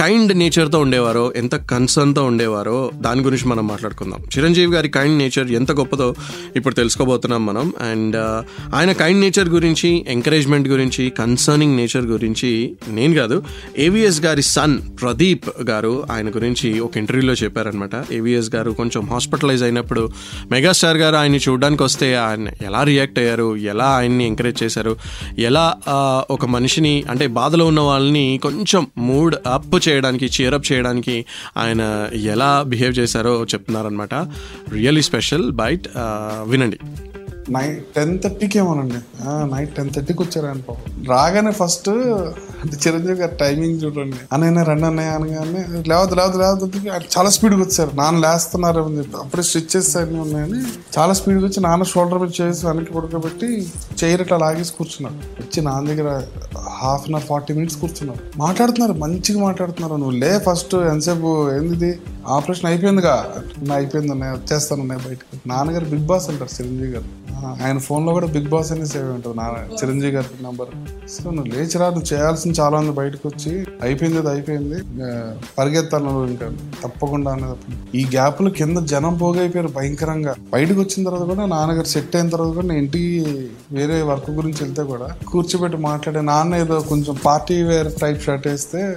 కైండ్ 0.00 0.32
నేచర్తో 0.38 0.78
ఉండేవారో 0.78 1.32
ఎంత 1.36 1.54
కన్సర్న్తో 1.54 2.24
ఉండేవారో 2.24 2.90
దాని 3.00 3.22
గురించి 3.22 3.48
మనం 3.48 3.66
మాట్లాడుకుందాం. 3.66 4.20
చిరంజీవి 4.34 4.72
గారి 4.74 4.88
కైండ్ 4.88 5.18
నేచర్ 5.18 5.48
ఎంత 5.50 5.72
గొప్పదో 5.72 6.14
ఇప్పుడు 6.56 6.74
తెలుసుకోబోతున్నాం 6.74 7.46
మనం. 7.46 7.66
అండ్ 7.90 8.16
uh, 8.16 8.74
ఆయన 8.74 8.92
కైండ్ 8.92 9.20
నేచర్ 9.20 9.48
గురించి 9.48 10.04
ఎంకరేజ్మెంట్ 10.08 10.68
గురించి 10.68 11.10
కన్సర్నింగ్ 11.10 11.76
నేచర్ 11.76 12.06
గురించి 12.06 12.76
నేను 12.88 13.14
కాదు 13.14 13.42
ఏవిఎస్ 13.76 14.20
గారి 14.20 14.42
సన్ 14.42 14.76
ప్రదీప్ 15.02 15.48
గారు 15.62 16.04
ఆయన 16.10 16.28
గురించి 16.28 16.80
ఒక 16.80 16.96
ఇంటర్వ్యూలో 16.96 17.32
చెప్పారనమాట 17.32 17.94
ఏవిఎస్ 18.12 18.50
గారు 18.56 18.70
కొంచెం 18.70 19.02
హాస్పిటలైజ్ 19.12 19.62
అయినప్పుడు 19.62 20.04
మెగాస్టార్ 20.52 20.96
గారు 20.96 21.16
ఆయన్ని 21.16 21.38
చూడడానికి 21.48 21.82
వస్తే 21.82 22.14
ఆయన 22.14 22.48
ఎలా 22.62 22.82
రియాక్ట్ 22.82 23.18
అయ్యారు 23.18 23.56
ఎలా 23.56 23.84
ఆయన్ని 23.84 24.26
ఎంకరేజ్ 24.26 24.62
చేశారు 24.62 24.94
ఎలా 25.38 25.66
uh, 25.94 26.20
ఒక 26.30 26.44
మనిషిని 26.46 27.04
అంటే 27.08 27.26
బాధలో 27.26 27.66
ఉన్న 27.66 27.80
వాళ్ళని 27.80 28.38
కొంచెం 28.38 28.86
మూడ్ 28.96 29.36
అప్ 29.46 29.70
చేయడానికి 29.90 30.26
చీరప్ 30.36 30.66
చేయడానికి 30.72 31.16
ఆయన 31.56 31.82
ఎలా 32.34 32.50
బిహేవ్ 32.62 32.98
చేశారో 32.98 33.34
చెప్తున్నారనమాట 33.44 34.14
రియలీ 34.72 35.02
స్పెషల్ 35.02 35.46
బైట్ 35.52 35.88
uh, 35.88 36.42
వినండి. 36.44 36.80
నైట్ 37.56 37.80
టెన్ 37.96 38.12
థర్టీకి 38.24 38.58
ఏమోనండి. 38.58 39.00
నైట్ 39.54 39.72
టెన్ 39.76 39.90
థర్టీకి 39.96 40.22
వచ్చారని 40.22 40.62
పాపం. 40.62 41.06
రాగానే 41.10 41.52
ఫస్ట్ 41.60 41.88
చిరంజీవి 42.86 43.18
గారు 43.20 43.34
టైమింగ్ 43.40 43.76
చూడండి. 43.82 44.16
అనైనా 44.32 44.62
రండి 44.62 44.86
అన్నయ్య 44.88 45.16
అనగానే 45.18 45.62
లేవద్దు 45.88 46.14
లేవద్దు 46.14 46.38
లేవద్దు 46.38 46.70
చాలా 47.16 47.30
స్పీడ్గా 47.36 47.60
వచ్చారు. 47.60 47.90
నాన్న 47.94 48.18
లేస్తున్నారు 48.18 48.82
అని 48.88 48.98
చెప్పి 48.98 49.16
అప్పుడే 49.24 49.42
స్ట్రిచ్చెస్ 49.42 49.96
అన్నీ 49.96 50.18
ఉన్నాయని 50.18 50.60
చాలా 50.98 51.12
స్పీడ్గా 51.20 51.44
వచ్చి 51.44 51.60
నాన్న 51.60 51.84
షోల్డర్ 51.92 52.18
మీద 52.18 52.32
చేసి 52.40 52.66
వెనక్కి 52.66 52.92
పడుకోబెట్టి 52.94 53.48
చైర్ 54.02 54.20
ఇట్లా 54.26 54.38
లాగేసి 54.44 54.72
కూర్చున్నారు. 54.78 55.18
వచ్చి 55.42 55.60
నాన్న 55.68 55.88
దగ్గర 55.92 56.10
half 56.80 57.06
an 57.08 57.14
hour 57.14 57.26
forty 57.26 57.54
minutes 57.54 57.76
కూర్చున్నారు. 57.76 58.22
మాట్లాడుతున్నారు 58.36 58.96
మంచిగా 59.04 59.40
మాట్లాడుతున్నారు. 59.48 59.96
నువ్వు 60.02 60.16
లే 60.22 60.32
ఫస్ట్ 60.48 60.74
ఎంతసేపు 60.92 61.30
ఏంది 61.56 61.90
ఆపరేషన్ 62.28 62.66
అయిపోయిందిగా. 62.66 63.44
అయిపోయింది 63.72 64.12
అన్నయ్య 64.12 64.32
వచ్చేస్తాను 64.32 64.82
అన్నయ్య 64.82 65.08
బయటకు. 65.08 65.48
నాన్నగారు 65.48 65.84
బిగ్ 65.84 66.06
బాస్ 66.06 66.28
అంటారు 66.30 66.62
చిరంజీవి 66.62 66.90
గారు. 66.90 67.20
ఆయన 67.64 67.78
ఫోన్లో 67.78 68.12
కూడా 68.12 68.26
బిగ్ 68.26 68.48
బాస్ 68.48 68.72
అనే 68.72 68.84
సేవ్ 68.84 69.10
ఉంటుంది 69.10 69.36
నాన్న 69.36 69.74
చిరంజీవి 69.74 70.12
గారి 70.12 70.42
నంబర్. 70.44 70.68
సో 71.10 71.30
నువ్వు 71.30 71.52
లేచిరా 71.52 71.90
నువ్వు 71.90 72.14
చేయాల్సింది 72.14 72.60
చాలా 72.60 72.78
ఉంది 72.78 72.90
బయటకు 72.90 73.28
వచ్చి. 73.28 73.64
అయిపోయింది 73.82 74.18
అది 74.18 74.28
అయిపోయింది. 74.28 74.82
పరిగెత్తాను 75.58 76.26
ఇంకా. 76.26 76.52
తప్పకుండా 76.84 77.32
అనేది 77.32 78.00
ఈ 78.00 78.04
గ్యాప్లు 78.04 78.50
కింద 78.50 78.78
జనం 78.78 79.14
పోగైపోయారు 79.14 79.68
భయంకరంగా. 79.68 80.34
బయటకు 80.52 80.80
వచ్చిన 80.80 81.04
తర్వాత 81.04 81.22
కూడా 81.22 81.46
నాన్నగారు 81.46 81.86
సెట్ 81.86 82.16
అయిన 82.16 82.28
తర్వాత 82.28 82.54
కూడా 82.54 82.66
నేను 82.66 82.78
ఇంటికి 82.78 83.48
వేరే 83.72 84.02
వర్క్ 84.02 84.30
గురించి 84.30 84.64
వెళ్తే 84.64 84.82
కూడా 84.82 85.08
కూర్చోబెట్టి 85.28 85.78
మాట్లాడే 85.78 86.20
నాన్న 86.20 86.54
ఏదో 86.54 86.80
కొంచెం 86.80 87.16
పార్టీ 87.26 87.62
వేర్ 87.62 87.92
టైప్ 88.02 88.22
షర్ట్ 88.22 88.48
వేస్తే 88.48 88.96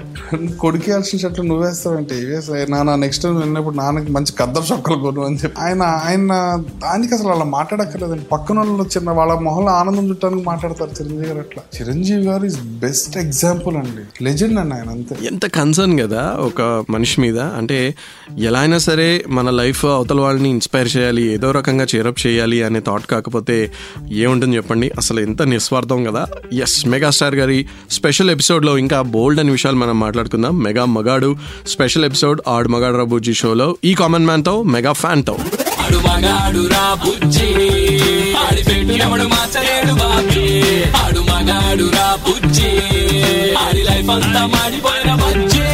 కొడుకు 0.59 0.83
వేయాల్సిన 0.87 1.19
షర్ట్లు 1.19 1.43
నువ్వేస్తావంటే? 1.43 2.41
నాన్న 2.69 2.95
నెక్స్ట్ 3.13 3.23
టైం 3.23 3.35
వెళ్ళినప్పుడు 3.35 3.75
నాన్నకి 3.75 4.11
మంచి 4.11 4.33
కద్దరు 4.33 4.73
చొక్కలు 4.73 4.97
కొను 4.97 5.25
అని 5.25 5.35
చెప్పి. 5.35 5.61
ఆయన 5.61 5.81
ఆయన 5.81 6.63
దానికి 6.83 7.13
అసలు 7.13 7.27
అలా 7.27 7.43
మాట్లాడక్కర్లేదండి. 7.43 8.23
పక్కన 8.31 8.57
వాళ్ళు 8.57 8.83
చిన్న 8.83 9.11
వాళ్ళ 9.11 9.33
మొహంలో 9.33 9.69
ఆనందం 9.69 10.09
చుట్టానికి 10.09 10.43
మాట్లాడతారు 10.47 10.89
చిరంజీవి 10.89 11.25
గారు 11.25 11.37
అట్లా. 11.37 11.63
చిరంజీవి 11.81 12.21
గారు 12.21 12.45
ఇస్ 12.45 12.61
బెస్ట్ 12.61 13.17
ఎగ్జాంపుల్ 13.17 13.77
అండి. 13.77 14.23
లెజెండ్ 14.23 14.59
అండి 14.59 14.75
ఆయన 14.75 14.89
అంతే. 14.89 15.17
ఎంత 15.25 15.45
కన్సర్న్ 15.45 15.99
కదా 15.99 16.37
ఒక 16.39 16.85
మనిషి 16.89 17.21
మీద. 17.21 17.39
అంటే 17.39 17.95
ఎలా 18.39 18.59
అయినా 18.59 18.77
సరే 18.77 19.23
మన 19.27 19.49
లైఫ్ 19.49 19.85
అవతల 19.85 20.21
వాళ్ళని 20.21 20.49
ఇన్స్పైర్ 20.49 20.97
చేయాలి 20.97 21.33
ఏదో 21.33 21.51
రకంగా 21.51 21.87
చేరప్ 21.95 22.27
చేయాలి 22.27 22.63
అనే 22.63 22.79
థాట్ 22.79 23.05
కాకపోతే 23.05 23.71
ఏముంటుంది 24.11 24.55
చెప్పండి? 24.55 24.91
అసలు 24.97 25.19
ఎంత 25.19 25.41
నిస్వార్థం 25.41 26.03
కదా. 26.03 26.25
ఎస్ 26.53 26.87
మెగాస్టార్ 26.87 27.35
గారి 27.35 27.67
స్పెషల్ 27.91 28.31
ఎపిసోడ్లో 28.31 28.77
ఇంకా 28.77 29.01
బోల్డ్ 29.01 29.39
అనే 29.39 29.51
విషయాలు 29.51 29.77
మనం 29.77 29.99
మాట్లాడుకుందాం. 29.99 30.59
మెగా 30.59 30.85
మగాడు 30.85 31.35
స్పెషల్ 31.67 32.05
ఎపిసోడ్ 32.05 32.41
ఆడు 32.47 32.69
మగాడు 32.69 33.02
రాబూజీ 33.03 33.33
షోలో 33.33 33.65
ఈ 33.83 33.91
కామన్ 33.93 34.25
మెగా 34.63 34.91
బుజ్జి 37.01 37.47
బుజ్జి 42.25 42.69
ఆడి 43.63 43.83
లైఫ్ 43.83 44.09
అంతా 44.09 44.43
మాడిపోయిన 44.45 45.11
బజ్జీ. 45.15 45.65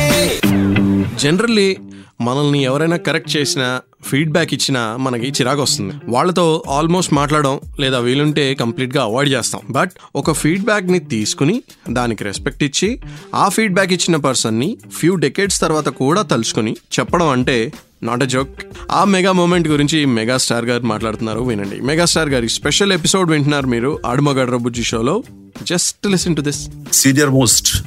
జనరల్లీ 1.24 1.70
మనల్ని 2.22 2.64
ఎవరైనా 2.64 2.98
కరెక్ట్ 2.98 3.38
చేసినా 3.38 3.82
ఫీడ్బ్యాక్ 4.04 4.54
ఇచ్చినా 4.54 4.98
మనకి 4.98 5.28
చిరాకు 5.28 5.62
వస్తుంది. 5.62 5.94
వాళ్ళతో 6.08 6.64
ఆల్మోస్ట్ 6.70 7.14
మాట్లాడడం 7.14 7.60
లేదా 7.80 8.00
వీలుంటే 8.00 8.54
కంప్లీట్గా 8.54 9.04
అవాయిడ్ 9.04 9.34
చేస్తాం. 9.34 9.62
బట్ 9.70 9.92
ఒక 10.16 10.32
ఫీడ్బ్యాక్ని 10.32 11.00
తీసుకుని 11.00 11.64
దానికి 11.90 12.24
రెస్పెక్ట్ 12.24 12.64
ఇచ్చి 12.64 13.02
ఆ 13.36 13.50
ఫీడ్బ్యాక్ 13.50 13.94
ఇచ్చిన 13.94 14.16
పర్సన్ని 14.16 14.78
ఫ్యూ 14.92 15.16
డెకేడ్స్ 15.16 15.62
తర్వాత 15.62 15.88
కూడా 15.88 16.22
తలుచుకుని 16.22 16.76
చెప్పడం 17.00 17.28
అంటే 17.28 17.74
నాట్ 18.04 18.24
ఎ 18.24 18.26
జోక్ 18.26 18.60
ఆ 18.92 19.04
మెగా 19.04 19.32
మూమెంట్ 19.32 19.68
గురించి 19.68 20.06
మెగాస్టార్ 20.06 20.66
గారు 20.66 20.84
మాట్లాడుతున్నారు 20.84 21.40
వినండి. 21.40 21.82
మెగాస్టార్ 21.82 22.30
గారి 22.30 22.50
స్పెషల్ 22.50 22.94
ఎపిసోడ్ 22.94 23.32
వింటున్నారు 23.32 23.68
మీరు 23.68 24.00
ఆడుమగడ్ 24.06 24.58
బుజ్జి 24.58 24.84
షోలో. 24.84 25.24
Just 25.64 26.08
listen 26.08 26.36
to 26.36 26.42
this 26.42 26.70
senior 26.94 27.30
most 27.30 27.84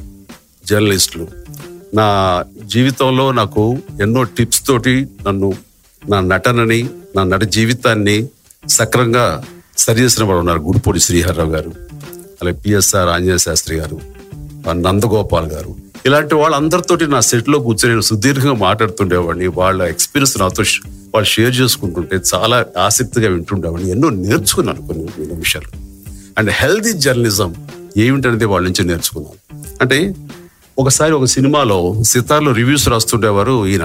జర్నలిస్టులు 0.66 1.41
నా 1.94 2.44
జీవితంలో 2.64 3.32
నాకు 3.32 3.78
ఎన్నో 4.02 4.22
టిప్స్ 4.22 4.66
తోటి 4.66 5.06
నన్ను 5.26 5.52
నా 6.08 6.20
నటనని 6.20 6.90
నా 7.16 7.24
నట 7.24 7.42
జీవితాన్ని 7.42 8.28
సక్రంగా 8.68 9.44
సరిచేసిన 9.78 10.24
వాడు 10.24 10.38
ఉన్నారు 10.38 10.58
గుడిపూడి 10.58 11.00
శ్రీహర్రావు 11.00 11.50
గారు 11.50 11.72
అలాగే 12.42 12.56
పిఎస్ఆర్ 12.66 13.08
ఆంజనేయ 13.08 13.38
శాస్త్రి 13.38 13.76
గారు 13.76 14.00
నందగోపాల్ 14.72 15.46
గారు. 15.46 15.74
ఇలాంటి 16.06 16.34
వాళ్ళందరితోటి 16.34 17.06
నా 17.06 17.20
సెట్లో 17.20 17.58
కూర్చొని 17.58 17.88
నేను 17.88 18.00
సుదీర్ఘంగా 18.00 18.52
మాట్లాడుతుండేవాడిని. 18.52 19.46
వాళ్ళ 19.46 19.82
ఎక్స్పీరియన్స్ 19.82 20.38
నాతో 20.38 20.62
వాళ్ళు 21.14 21.28
షేర్ 21.28 21.60
చేసుకుంటుంటే 21.60 22.18
చాలా 22.34 22.66
ఆసక్తిగా 22.78 23.28
వింటుండేవాడిని. 23.28 23.90
ఎన్నో 23.90 24.10
నేర్చుకున్నాను 24.10 24.86
కొన్ని 24.86 25.06
కొన్ని 25.06 25.34
విషయాలు. 25.34 25.76
అండ్ 26.38 26.50
హెల్దీ 26.50 26.92
జర్నలిజం 26.92 27.54
ఏమిటనేది 27.96 28.44
వాళ్ళ 28.44 28.68
నుంచి 28.68 28.84
నేర్చుకున్నాను. 28.84 29.64
అంటే 29.80 30.14
ఒకసారి 30.78 31.12
ఒక 31.12 31.24
సినిమాలో 31.24 32.02
సితార్లో 32.02 32.52
రివ్యూస్ 32.52 32.88
రాస్తుండేవారు 32.88 33.66
ఈయన 33.66 33.82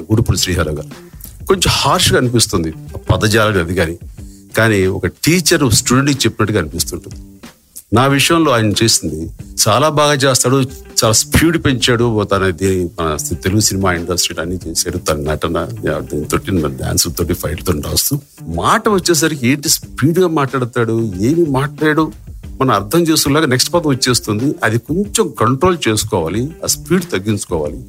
గుడుపులు 0.00 0.36
శ్రీహర 0.36 0.70
గారు. 0.70 1.12
కొంచెం 1.46 1.68
హార్ష్గా 1.68 2.18
అనిపిస్తుంది 2.18 2.72
పదజాలం 3.10 3.60
అది 3.60 3.74
కానీ. 3.74 3.98
కానీ 4.58 4.86
ఒక 4.86 5.06
టీచర్ 5.06 5.74
స్టూడెంట్కి 5.74 6.18
చెప్పినట్టుగా 6.18 6.60
అనిపిస్తుంటుంది. 6.60 7.16
నా 7.94 8.06
విషయంలో 8.06 8.52
ఆయన 8.52 8.72
చేసింది 8.82 9.30
చాలా 9.68 9.88
బాగా 9.88 10.12
చేస్తాడు 10.12 10.56
చాలా 11.02 11.12
స్పీడ్ 11.12 11.64
పెంచాడు 11.64 12.24
తన 12.24 12.50
దీని 12.50 12.90
మన 13.00 13.16
తెలుగు 13.34 13.60
సినిమా 13.60 13.92
ఇండస్ట్రీ 13.92 14.36
అన్ని 14.40 14.58
చేశాడు 14.68 14.98
తన 14.98 15.16
నటన 15.16 15.68
తోటి 16.32 16.50
డాన్స్ 16.76 17.08
తోటి 17.18 17.34
ఫైట్ 17.34 17.66
తోటి 17.66 17.80
రాస్తూ. 17.80 18.20
మాట 18.42 18.88
వచ్చేసరికి 18.88 19.48
ఏంటి 19.48 19.68
స్పీడ్గా 19.68 20.26
మాట్లాడతాడు 20.26 21.12
ఏమి 21.20 21.46
మాట్లాడాడు 21.50 22.12
మనం 22.62 22.74
అర్థం 22.74 23.00
చేసుకున్నాక 23.00 23.44
నెక్స్ట్ 23.44 23.74
పదం 23.74 23.90
వచ్చేస్తుంది. 23.90 24.54
అది 24.64 24.78
కొంచెం 24.78 25.34
కంట్రోల్ 25.40 25.78
చేసుకోవాలి. 25.88 26.50
ఆ 26.64 26.66
స్పీడ్ 26.66 27.04
తగ్గించుకోవాలి. 27.04 27.84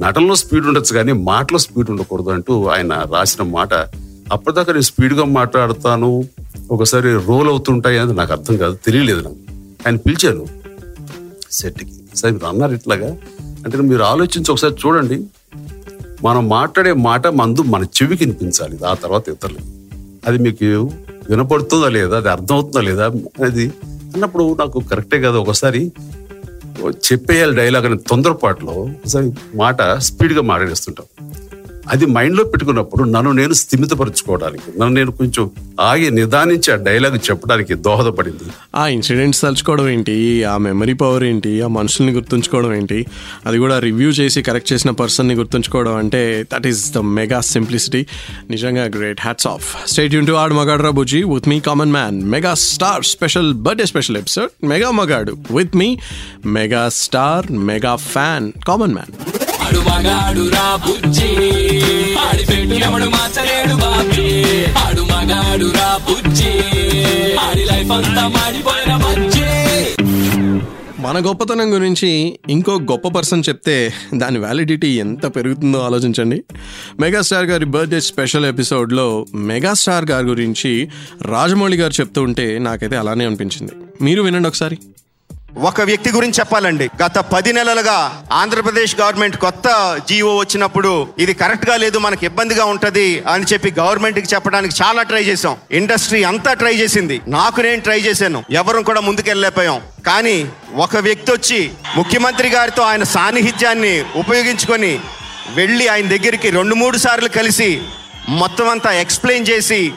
నటనలో 0.00 0.34
స్పీడ్ 0.34 0.66
ఉండొచ్చు 0.66 0.94
కానీ 0.94 1.12
మాటలో 1.12 1.58
స్పీడ్ 1.58 1.90
ఉండకూడదు 1.90 2.30
అంటూ 2.30 2.66
ఆయన 2.66 3.04
రాసిన 3.12 3.44
మాట. 3.44 3.74
అప్పటిదాకా 4.32 4.72
నేను 4.72 4.82
స్పీడ్గా 4.82 5.24
మాట్లాడతాను. 5.24 6.28
ఒకసారి 6.70 7.14
రోల్ 7.14 7.48
అవుతుంటాయి 7.48 7.98
అని 7.98 8.14
నాకు 8.14 8.32
అర్థం 8.32 8.56
కాదు. 8.56 8.78
తెలియలేదు 8.86 9.20
నాకు. 9.20 9.36
ఆయన 9.86 9.96
పిలిచాను 9.96 10.46
సెట్కి 11.50 11.92
సరే 12.16 12.30
మీరు 12.30 12.46
అన్నారు 12.46 12.72
ఇట్లాగా. 12.72 13.16
అంటే 13.40 13.78
మీరు 13.78 14.02
ఆలోచించి 14.02 14.52
ఒకసారి 14.52 14.74
చూడండి. 14.86 15.24
మనం 16.24 16.48
మాట్లాడే 16.48 16.92
మాట 16.92 17.26
మందు 17.26 17.62
మన 17.62 17.82
చెవికి 17.82 18.24
వినిపించాలి. 18.24 18.78
ఆ 18.86 18.94
తర్వాత 18.94 19.28
ఇతరులు 19.28 19.58
అది 20.26 20.38
మీకు 20.38 20.90
వినపడుతుందా 21.30 21.88
లేదా? 21.88 22.16
అది 22.16 22.28
అర్థమవుతుందా 22.28 22.80
లేదా? 22.80 23.06
అనేది 23.06 23.66
అన్నప్పుడు 24.14 24.54
నాకు 24.54 24.80
కరెక్టే 24.80 25.18
కదా 25.18 25.38
ఒకసారి 25.38 25.92
చెప్పేయాలి 26.88 27.56
డైలాగ్ 27.56 27.86
అనే 27.86 27.96
తొందరపాటులో 28.08 28.72
ఒకసారి 28.72 29.32
మాట 29.54 29.82
స్పీడ్గా 29.82 30.42
మాట్లాడేస్తుంటాం. 30.42 31.06
అది 31.92 32.06
మైండ్లో 32.06 32.44
పెట్టుకున్నప్పుడు 32.44 33.04
నన్ను 33.08 33.32
నేను 33.32 33.54
స్థిమితపరచుకోవడానికి 33.54 34.80
నన్ను 34.80 34.94
నేను 34.94 35.12
కొంచెం 35.12 35.44
ఆగి 35.80 36.10
నిదానించి 36.10 36.72
ఆ 36.72 36.76
డైలాగ్ 36.76 37.18
చెప్పడానికి 37.30 37.74
దోహదపడింది. 37.74 38.46
ఆ 38.74 38.88
ఇన్సిడెంట్స్ 38.88 39.40
తలుచుకోవడం 39.40 39.88
ఏంటి? 39.88 40.16
ఆ 40.44 40.56
మెమరీ 40.58 40.92
పవర్ 40.92 41.24
ఏంటి? 41.24 41.62
ఆ 41.62 41.68
మనుషుల్ని 41.68 42.12
గుర్తుంచుకోవడం 42.12 42.74
ఏంటి? 42.74 42.98
అది 43.46 43.58
కూడా 43.58 43.78
రివ్యూ 43.78 44.10
చేసి 44.10 44.42
కరెక్ట్ 44.42 44.72
చేసిన 44.72 44.90
పర్సన్ని 44.90 45.34
గుర్తుంచుకోవడం 45.34 45.96
అంటే 45.96 46.22
that 46.52 46.66
is 46.66 46.92
the 46.92 46.98
mega 47.12 47.40
simplicity 47.46 48.02
నిజంగా 48.50 48.84
great 48.96 49.20
hats 49.20 49.46
off 49.46 49.68
stay tuned 50.14 50.26
to 50.26 50.32
add 50.32 50.52
మగాడ్రా 50.52 50.90
బుజీ 50.90 51.22
with 51.24 51.48
me 51.48 51.60
common 51.60 51.92
man 51.92 52.18
mega 52.30 52.54
star 52.66 53.04
special 53.04 53.54
birthday 53.66 53.86
special 53.86 54.16
episode 54.16 54.50
mega 54.66 54.90
మగాడు 54.92 55.34
with 55.50 55.76
me 55.76 55.90
mega 56.52 56.88
star 56.98 57.48
mega 57.70 57.96
fan 58.12 58.48
common 58.68 58.94
man 58.94 59.14
ఆడు 59.68 59.78
మగాడు 59.78 60.48
రా 60.48 60.76
బుజ్జి. 60.76 61.26
ఆడి 62.18 62.46
పెట్టినప్పుడు 62.46 63.04
మార్చలేడు 63.04 63.76
బాబీ. 63.76 64.64
ఆడు 64.64 65.02
మగాడు 65.02 65.72
రా 65.76 66.00
బుజ్జి. 66.10 66.50
ఆడి 67.36 67.64
లైఫ్ 67.64 67.90
అంతా 67.90 68.28
మాడిపోయిన 68.28 68.96
బుజ్జి. 68.96 69.44
మన 71.02 71.26
గొప్పతనం 71.26 71.74
గురించి 71.74 72.38
ఇంకో 72.50 72.78
గొప్ప 72.78 73.08
పర్సన్ 73.08 73.42
చెప్తే 73.48 73.92
దాని 74.14 74.38
వ్యాలిడిటీ 74.38 74.88
ఎంత 74.88 75.36
పెరుగుతుందో 75.36 75.78
ఆలోచించండి. 75.78 76.44
మెగాస్టార్ 77.00 77.46
గారి 77.46 77.64
బర్త్డే 77.64 78.00
స్పెషల్ 78.00 78.46
ఎపిసోడ్లో 78.46 79.26
మెగాస్టార్ 79.34 80.10
గారి 80.10 80.26
గురించి 80.26 80.88
రాజమౌళి 81.22 81.76
గారు 81.76 81.92
చెప్తూ 82.00 82.22
ఉంటే 82.22 82.58
నాకైతే 82.58 82.96
అలానే 82.96 83.26
అనిపించింది. 83.26 83.72
మీరు 84.02 84.22
వినండి 84.22 84.48
ఒకసారి. 84.48 84.78
ఒక 85.58 85.80
వ్యక్తి 85.80 86.10
గురించి 86.10 86.40
చెప్పాలండి. 86.40 86.90
గత 87.04 87.18
పది 87.18 87.52
నెలలుగా 87.52 88.24
ఆంధ్రప్రదేశ్ 88.32 88.96
గవర్నమెంట్ 89.00 89.36
కొత్త 89.36 89.68
జీవో 90.08 90.36
వచ్చినప్పుడు 90.36 91.08
ఇది 91.18 91.34
కరెక్ట్గా 91.34 91.76
లేదు 91.76 91.98
మనకి 91.98 92.26
ఇబ్బందిగా 92.26 92.64
ఉంటది 92.64 93.24
అని 93.28 93.44
చెప్పి 93.52 93.74
గవర్నమెంట్కి 93.78 94.34
చెప్పడానికి 94.34 94.82
చాలా 94.82 95.02
ట్రై 95.02 95.22
చేసాం 95.22 95.56
ఇండస్ట్రీ 95.70 96.24
అంతా 96.24 96.52
ట్రై 96.52 96.74
చేసింది. 96.74 97.20
నాకు 97.28 97.60
నేను 97.60 97.80
ట్రై 97.80 98.00
చేశాను. 98.00 98.44
ఎవరు 98.50 98.82
కూడా 98.82 99.00
ముందుకెళ్ళలేకపోయాం. 99.00 99.80
కానీ 100.06 100.48
ఒక 100.74 100.96
వ్యక్తి 100.96 101.32
వచ్చి 101.32 101.70
ముఖ్యమంత్రి 101.96 102.48
గారితో 102.48 102.82
ఆయన 102.82 103.02
సాన్నిహిత్యాన్ని 103.02 104.04
ఉపయోగించుకొని 104.16 105.00
వెళ్ళి 105.54 105.88
ఆయన 105.88 106.08
దగ్గరికి 106.08 106.50
రెండు 106.50 106.74
మూడు 106.74 106.96
సార్లు 106.98 107.28
కలిసి 107.28 107.82
మొత్తం 108.28 108.68
అంతా 108.68 108.92
ఎక్స్ప్లెయిన్ 108.92 109.46
చేసి 109.48 109.92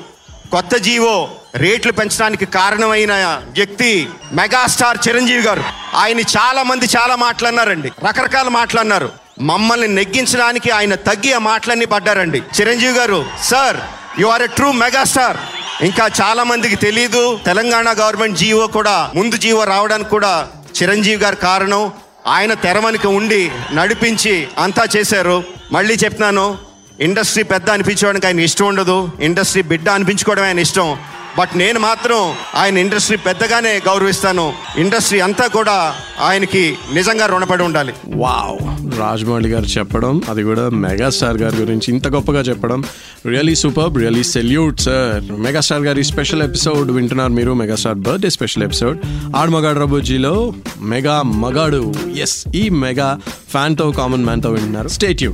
కొత్త 0.52 0.76
జీవో 0.76 1.30
రేట్లు 1.56 1.92
పెంచడానికి 1.92 2.46
కారణమైన 2.46 3.14
వ్యక్తి 3.50 4.10
మెగాస్టార్ 4.34 4.98
చిరంజీవి 5.08 5.42
గారు. 5.42 5.64
ఆయన 5.96 6.20
చాలా 6.20 6.64
మంది 6.64 6.86
చాలా 6.86 7.16
మాట్లాడినారండి 7.16 7.92
రకరకాల 8.08 8.48
మాట్లాడినారు 8.48 9.10
మమ్మల్ని 9.42 9.88
నెగ్గించడానికి 9.88 10.70
ఆయన 10.70 10.96
తగ్గి 10.96 11.34
ఆ 11.34 11.38
మాటలన్నీ 11.38 11.86
పడ్డారండి. 11.86 12.38
చిరంజీవి 12.38 12.94
గారు 12.94 13.26
sir 13.44 13.78
you 14.20 14.28
are 14.28 14.42
a 14.42 14.48
true 14.48 14.72
megastar 14.72 15.38
ఇంకా 15.82 16.10
చాలా 16.22 16.44
మందికి 16.44 16.76
తెలియదు 16.76 17.40
తెలంగాణ 17.46 17.90
గవర్నమెంట్ 17.90 18.38
జీవో 18.38 18.68
కూడా 18.68 19.12
ముందు 19.16 19.38
జీవో 19.38 19.64
రావడానికి 19.64 20.10
కూడా 20.10 20.48
చిరంజీవి 20.82 21.24
గారు 21.24 21.36
కారణం. 21.36 21.92
ఆయన 22.28 22.54
తెరవనికి 22.54 23.08
ఉండి 23.08 23.52
నడిపించి 23.74 24.48
అంతా 24.58 24.88
చేశారు. 24.96 25.44
మళ్ళీ 25.72 25.94
చెప్తున్నాను 25.94 26.58
ఇండస్ట్రీ 27.00 27.44
పెద్ద 27.44 27.70
అనిపించుకోవడానికి 27.70 28.26
ఆయన 28.26 28.40
ఇష్టం 28.40 28.66
ఉండదు. 28.66 29.10
ఇండస్ట్రీ 29.22 29.62
బిడ్డ 29.62 29.90
అనిపించుకోవడం 29.90 30.44
ఆయన 30.44 30.60
ఇష్టం. 30.60 30.98
బట్ 31.40 31.58
నేను 31.58 31.80
మాత్రం 31.80 32.34
ఆయన 32.56 32.78
ఇండస్ట్రీ 32.78 33.18
పెద్దగానే 33.18 33.82
గౌరవిస్తాను. 33.88 34.54
ఇండస్ట్రీ 34.78 35.20
అంతా 35.20 35.48
కూడా 35.48 35.94
ఆయనకి 36.22 36.78
నిజంగా 36.94 37.26
రుణపడి 37.26 37.64
ఉండాలి. 37.64 37.94
వావ్. 38.08 38.72
రాజమౌళి 39.00 39.50
గారు 39.50 39.66
చెప్పడం 39.66 40.22
అది 40.30 40.44
కూడా 40.44 40.70
మెగాస్టార్ 40.70 41.38
గారి 41.38 41.56
గురించి 41.56 41.92
ఇంత 41.92 42.08
గొప్పగా 42.08 42.42
చెప్పడం. 42.42 42.84
Really 43.28 43.56
super 43.56 43.98
really 43.98 44.24
salute 44.24 44.80
sir 44.80 45.42
megastar 45.42 45.82
గారి 45.82 46.04
స్పెషల్ 46.04 46.44
ఎపిసోడ్ 46.44 46.92
వింటున్నారు 46.92 47.32
మీరు 47.32 47.54
మెగాస్టార్ 47.54 47.96
బర్త్డే 47.96 48.30
స్పెషల్ 48.30 48.64
ఎపిసోడ్ 48.64 49.00
ఆడు 49.36 49.52
మగాడు 49.52 49.80
రబోజీలో 49.80 50.54
మెగా 50.82 51.22
మగాడు. 51.22 51.94
ఎస్ 52.18 52.44
ఈ 52.56 52.70
మెగా 52.70 53.20
ఫ్యాన్తో 53.52 53.92
కామన్ 53.92 54.26
మ్యాన్తో 54.26 54.50
వింటున్నారు. 54.50 54.88
స్టేట్ 54.88 55.24
యూ 55.24 55.34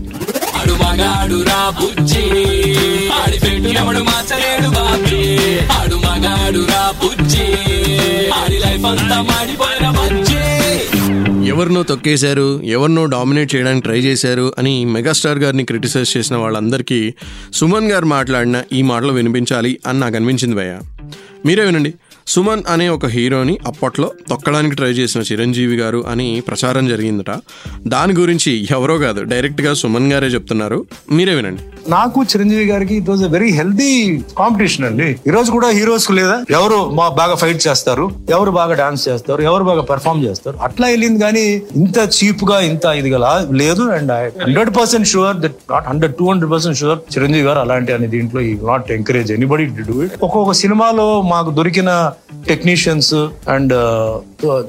ఆడి 3.11 3.39
పెట్టు 3.39 3.79
ఎవడు 3.79 3.99
మార్చలేడు 3.99 4.69
బాబీ. 4.69 5.37
ఆడు 5.65 5.95
మగాడు 5.95 6.59
రా 6.59 6.93
బుజ్జి. 7.03 7.43
ఆడి 8.29 8.59
లైఫ్ 8.59 8.85
అంతా 8.85 9.21
మాడిపోయిన 9.21 9.89
బుజ్జి. 9.89 10.37
ఎవరినో 11.49 11.83
తొక్కేశారు 11.83 12.61
ఎవరినో 12.61 13.05
డామినేట్ 13.05 13.55
చేయడానికి 13.55 13.83
ట్రై 13.83 13.99
చేశారు 13.99 14.53
అని 14.57 14.85
మెగాస్టార్ 14.85 15.37
గారిని 15.37 15.65
క్రిటిసైజ్ 15.65 16.17
చేసిన 16.17 16.35
వాళ్ళందరికీ 16.35 17.13
సుమన్ 17.53 17.91
గారు 17.91 18.05
మాట్లాడిన 18.05 18.63
ఈ 18.73 18.81
మాటలు 18.81 19.13
వినిపించాలి 19.13 19.79
అని 19.87 19.99
నాకు 19.99 20.15
అనిపించింది 20.15 20.55
భయ్య. 20.55 20.79
మీరే 21.45 21.63
వినండి. 21.63 21.93
సుమన్ 22.33 22.63
అనే 22.69 22.89
ఒక 22.89 23.05
హీరోని 23.05 23.57
అప్పట్లో 23.67 24.11
తొక్కడానికి 24.29 24.75
ట్రై 24.75 24.89
చేసిన 24.89 25.21
చిరంజీవి 25.21 25.75
గారు 25.75 26.03
అని 26.11 26.43
ప్రచారం 26.47 26.87
జరిగిందట. 26.87 27.31
దాని 27.93 28.13
గురించి 28.13 28.67
ఎవరో 28.77 28.97
కాదు 28.97 29.21
డైరెక్ట్గా 29.21 29.73
సుమన్ 29.73 30.11
గారే 30.13 30.27
చెప్తున్నారు. 30.27 30.85
మీరే 31.11 31.35
వినండి. 31.35 31.61
నాకు 31.89 32.23
చిరంజీవి 32.23 32.65
గారికి 32.65 32.95
it 32.95 33.09
was 33.09 33.23
very 33.35 33.51
healthy 33.51 34.23
competition 34.37 34.85
అండి. 34.85 35.15
ఈ 35.27 35.29
రోజు 35.29 35.51
కూడా 35.51 35.69
హీరోస్కు 35.69 36.13
లేదా? 36.13 36.35
ఎవరు 36.49 36.79
మా 36.99 37.09
బాగా 37.09 37.35
ఫైట్ 37.35 37.67
చేస్తారు 37.67 38.11
ఎవరు 38.29 38.51
బాగా 38.51 38.73
డాన్స్ 38.73 39.07
చేస్తారు 39.07 39.41
ఎవరు 39.41 39.63
బాగా 39.63 39.81
పెర్ఫామ్ 39.81 40.23
చేస్తారు? 40.23 40.57
అట్లా 40.57 40.87
వెళ్ళింది 40.87 41.19
కానీ 41.19 41.45
ఇంత 41.75 41.97
చీప్గా 42.17 42.59
ఇంత 42.59 42.85
ఇది 42.85 43.11
గల 43.15 43.47
లేదు. 43.51 43.85
And 43.99 44.11
hundred 44.43 44.73
percent 44.79 45.07
sure 45.07 45.37
that 45.37 45.57
not 45.71 45.87
hundred 45.87 46.15
two 46.15 46.27
hundred 46.31 46.51
percent 46.51 46.77
sure 46.77 46.99
Chiranjeevi 47.15 47.47
గారు 47.47 47.59
అలాంటి 47.59 47.93
అని 47.93 48.07
దీంట్లో 48.07 48.41
he 48.41 48.53
not 48.71 48.91
encourage 48.91 49.31
anybody 49.31 49.65
to 49.79 49.87
do 49.91 50.03
it. 50.03 50.13
ఒక్కొక్క 50.23 50.51
సినిమాలో 50.63 51.21
మాకు 51.21 51.51
దొరికిన 51.51 52.11
టెక్నీషియన్స్ 52.49 53.13
అండ్ 53.55 53.73
uh, 53.73 54.15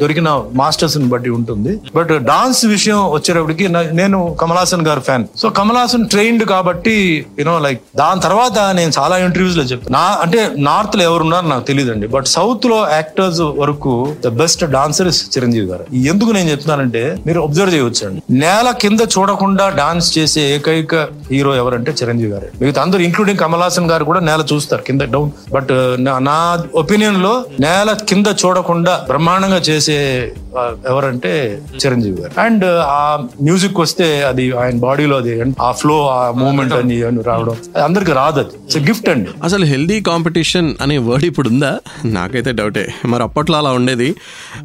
దొరికిన 0.01 0.29
మాస్టర్స్ని 0.61 1.09
బట్టి 1.13 1.31
ఉంటుంది. 1.31 1.73
బట్ 1.97 2.13
డాన్స్ 2.29 2.61
విషయం 2.67 2.99
వచ్చేటప్పటికి 3.15 3.65
నేను 4.01 4.19
కమలాసన్ 4.43 4.85
గారు 4.87 5.01
ఫ్యాన్ 5.01 5.25
సో 5.43 5.47
కమల్ 5.59 5.79
ట్రైన్డ్ 6.15 6.45
కాబట్టి 6.53 6.95
యూనో 7.41 7.55
లైక్ 7.67 7.81
దాని 8.03 8.21
తర్వాత 8.21 8.59
నేను 8.79 8.93
చాలా 8.99 9.17
ఇంటర్వ్యూస్లో 9.27 9.65
చెప్పాను 9.71 9.93
నా 9.93 10.05
అంటే 10.25 10.41
నార్త్లో 10.69 11.03
ఎవరున్నారో 11.05 11.47
నాకు 11.49 11.65
తెలియదండి 11.71 12.07
బట్ 12.07 12.27
సౌత్లో 12.27 12.79
యాక్టర్స్ 12.93 13.43
వరకు 13.63 13.93
the 14.25 14.33
best 14.43 14.65
dancer 14.77 15.09
is 15.13 15.21
Chiranjeevi 15.35 15.67
గారు. 15.73 15.85
ఎందుకు 16.13 16.31
నేను 16.31 16.49
చెప్తున్నానంటే 16.51 17.03
మీరు 17.27 17.41
అబ్జర్వ్ 17.41 17.75
చేయవచ్చు 17.75 18.03
అండి 18.09 18.23
నేల 18.45 18.71
కింద 18.85 19.01
చూడకుండా 19.17 19.69
డాన్స్ 19.81 20.19
చేసే 20.19 20.43
ఏకైక 20.55 20.95
హీరో 21.31 21.53
ఎవరంటే 21.55 21.93
చిరంజీవి 22.01 22.33
గారు. 22.35 22.49
మిగతా 22.63 22.83
అందరూ 22.83 23.03
ఇంక్లూడింగ్ 23.09 23.41
కమలాసన్ 23.45 23.91
గారు 23.93 24.05
కూడా 24.05 24.21
నేల 24.21 24.45
చూస్తారు 24.53 24.83
కింద 24.83 25.03
డౌన్ 25.17 25.31
బట్ 25.57 25.73
నా 26.31 26.39
ఒపీనియన్లో 26.75 27.35
నేల 27.61 27.97
కింద 28.09 28.27
చూడకుండా 28.47 29.05
బ్రహ్మాండంగా 29.07 29.57
చేసే 29.57 30.33
ఎవరంటే 30.89 31.63
చిరంజీవి 31.87 32.21
గారు. 32.21 32.41
అండ్ 32.41 32.65
ఆ 32.65 33.27
మ్యూజిక్ 33.43 33.81
వస్తే 33.81 34.23
అది 34.23 34.53
ఆయన 34.53 34.79
బాడీలో 34.79 35.17
అది 35.17 35.55
ఆ 35.63 35.71
ఫ్లో 35.73 36.09
ఆ 36.09 36.31
మూమెంట్ 36.31 36.75
అని 36.75 37.03
రావడం. 37.23 37.57
అది 37.75 37.85
అందరికి 37.85 38.13
రాదు 38.13 38.41
అది. 38.41 38.49
ఇట్స్ 38.49 38.79
గిఫ్ట్ 38.79 39.09
అండి. 39.09 39.31
అసలు 39.43 39.65
హెల్దీ 39.65 40.01
కాంపిటీషన్ 40.01 40.75
అనే 40.81 40.99
వర్డ్ 40.99 41.25
ఇప్పుడు 41.25 41.49
ఉందా? 41.49 41.79
నాకైతే 42.05 42.53
డౌటే. 42.53 42.95
మరి 43.05 43.23
అప్పట్లో 43.23 43.59
అలా 43.59 43.71
ఉండేది. 43.71 44.15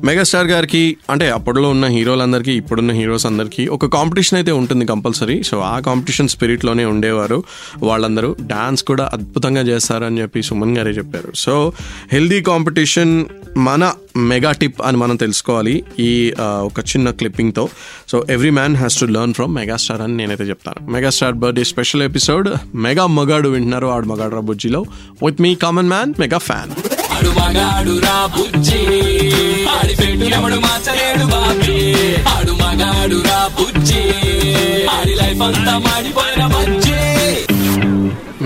మెగాస్టార్ 0.04 0.48
గారికి 0.48 0.98
అంటే 1.10 1.30
అప్పట్లో 1.30 1.70
ఉన్న 1.70 1.86
హీరోలందరికీ 1.86 2.52
ఇప్పుడున్న 2.52 2.92
హీరోస్ 2.92 3.26
అందరికీ 3.26 3.68
ఒక 3.68 3.86
కాంపిటీషన్ 3.86 4.38
అయితే 4.38 4.52
ఉంటుంది 4.52 4.86
కంపల్సరీ. 4.86 5.44
సో 5.44 5.60
ఆ 5.60 5.80
కాంపిటీషన్ 5.80 6.28
స్పిరిట్లోనే 6.28 6.86
ఉండేవారు 6.86 7.44
వాళ్ళందరూ. 7.84 8.36
డాన్స్ 8.42 8.84
కూడా 8.84 9.10
అద్భుతంగా 9.14 9.62
చేస్తారు 9.62 10.06
అని 10.06 10.22
చెప్పి 10.22 10.44
సుమన్ 10.44 10.78
గారే 10.78 10.92
చెప్పారు. 10.92 11.32
సో 11.36 11.74
హెల్దీ 12.12 12.42
కాంపిటీషన్ 12.42 12.63
కాంపిటీషన్ 12.64 13.26
మన 13.58 13.94
మెగా 14.16 14.52
టిప్ 14.52 14.82
అని 14.86 14.98
మనం 14.98 15.16
తెలుసుకోవాలి 15.16 15.84
ఈ 16.00 16.34
ఒక 16.40 16.80
చిన్న 16.80 17.10
క్లిప్పింగ్తో 17.10 17.70
so 18.12 18.26
every 18.30 18.50
man 18.50 18.76
has 18.78 19.00
to 19.00 19.06
learn 19.06 19.34
from 19.34 19.56
megastar 19.56 20.02
అని 20.02 20.18
నేనైతే 20.18 20.44
చెప్తాను. 20.44 20.92
Megastar 20.92 21.34
birthday 21.34 21.64
special 21.64 22.04
episode 22.04 22.50
mega 22.76 23.08
మగాడు 23.08 23.50
వింటున్నారు 23.50 23.88
ఆడు 23.88 24.06
మగాడు 24.06 24.36
రా 24.36 24.42
బుజ్జిలో. 24.42 24.82
With 25.26 25.42
me 25.42 25.56
common 25.56 25.90
man 25.90 26.14
mega 26.20 26.38
fan 26.38 26.72
ఆడు 27.16 27.32
మగాడు 27.32 28.00
రా 28.00 28.28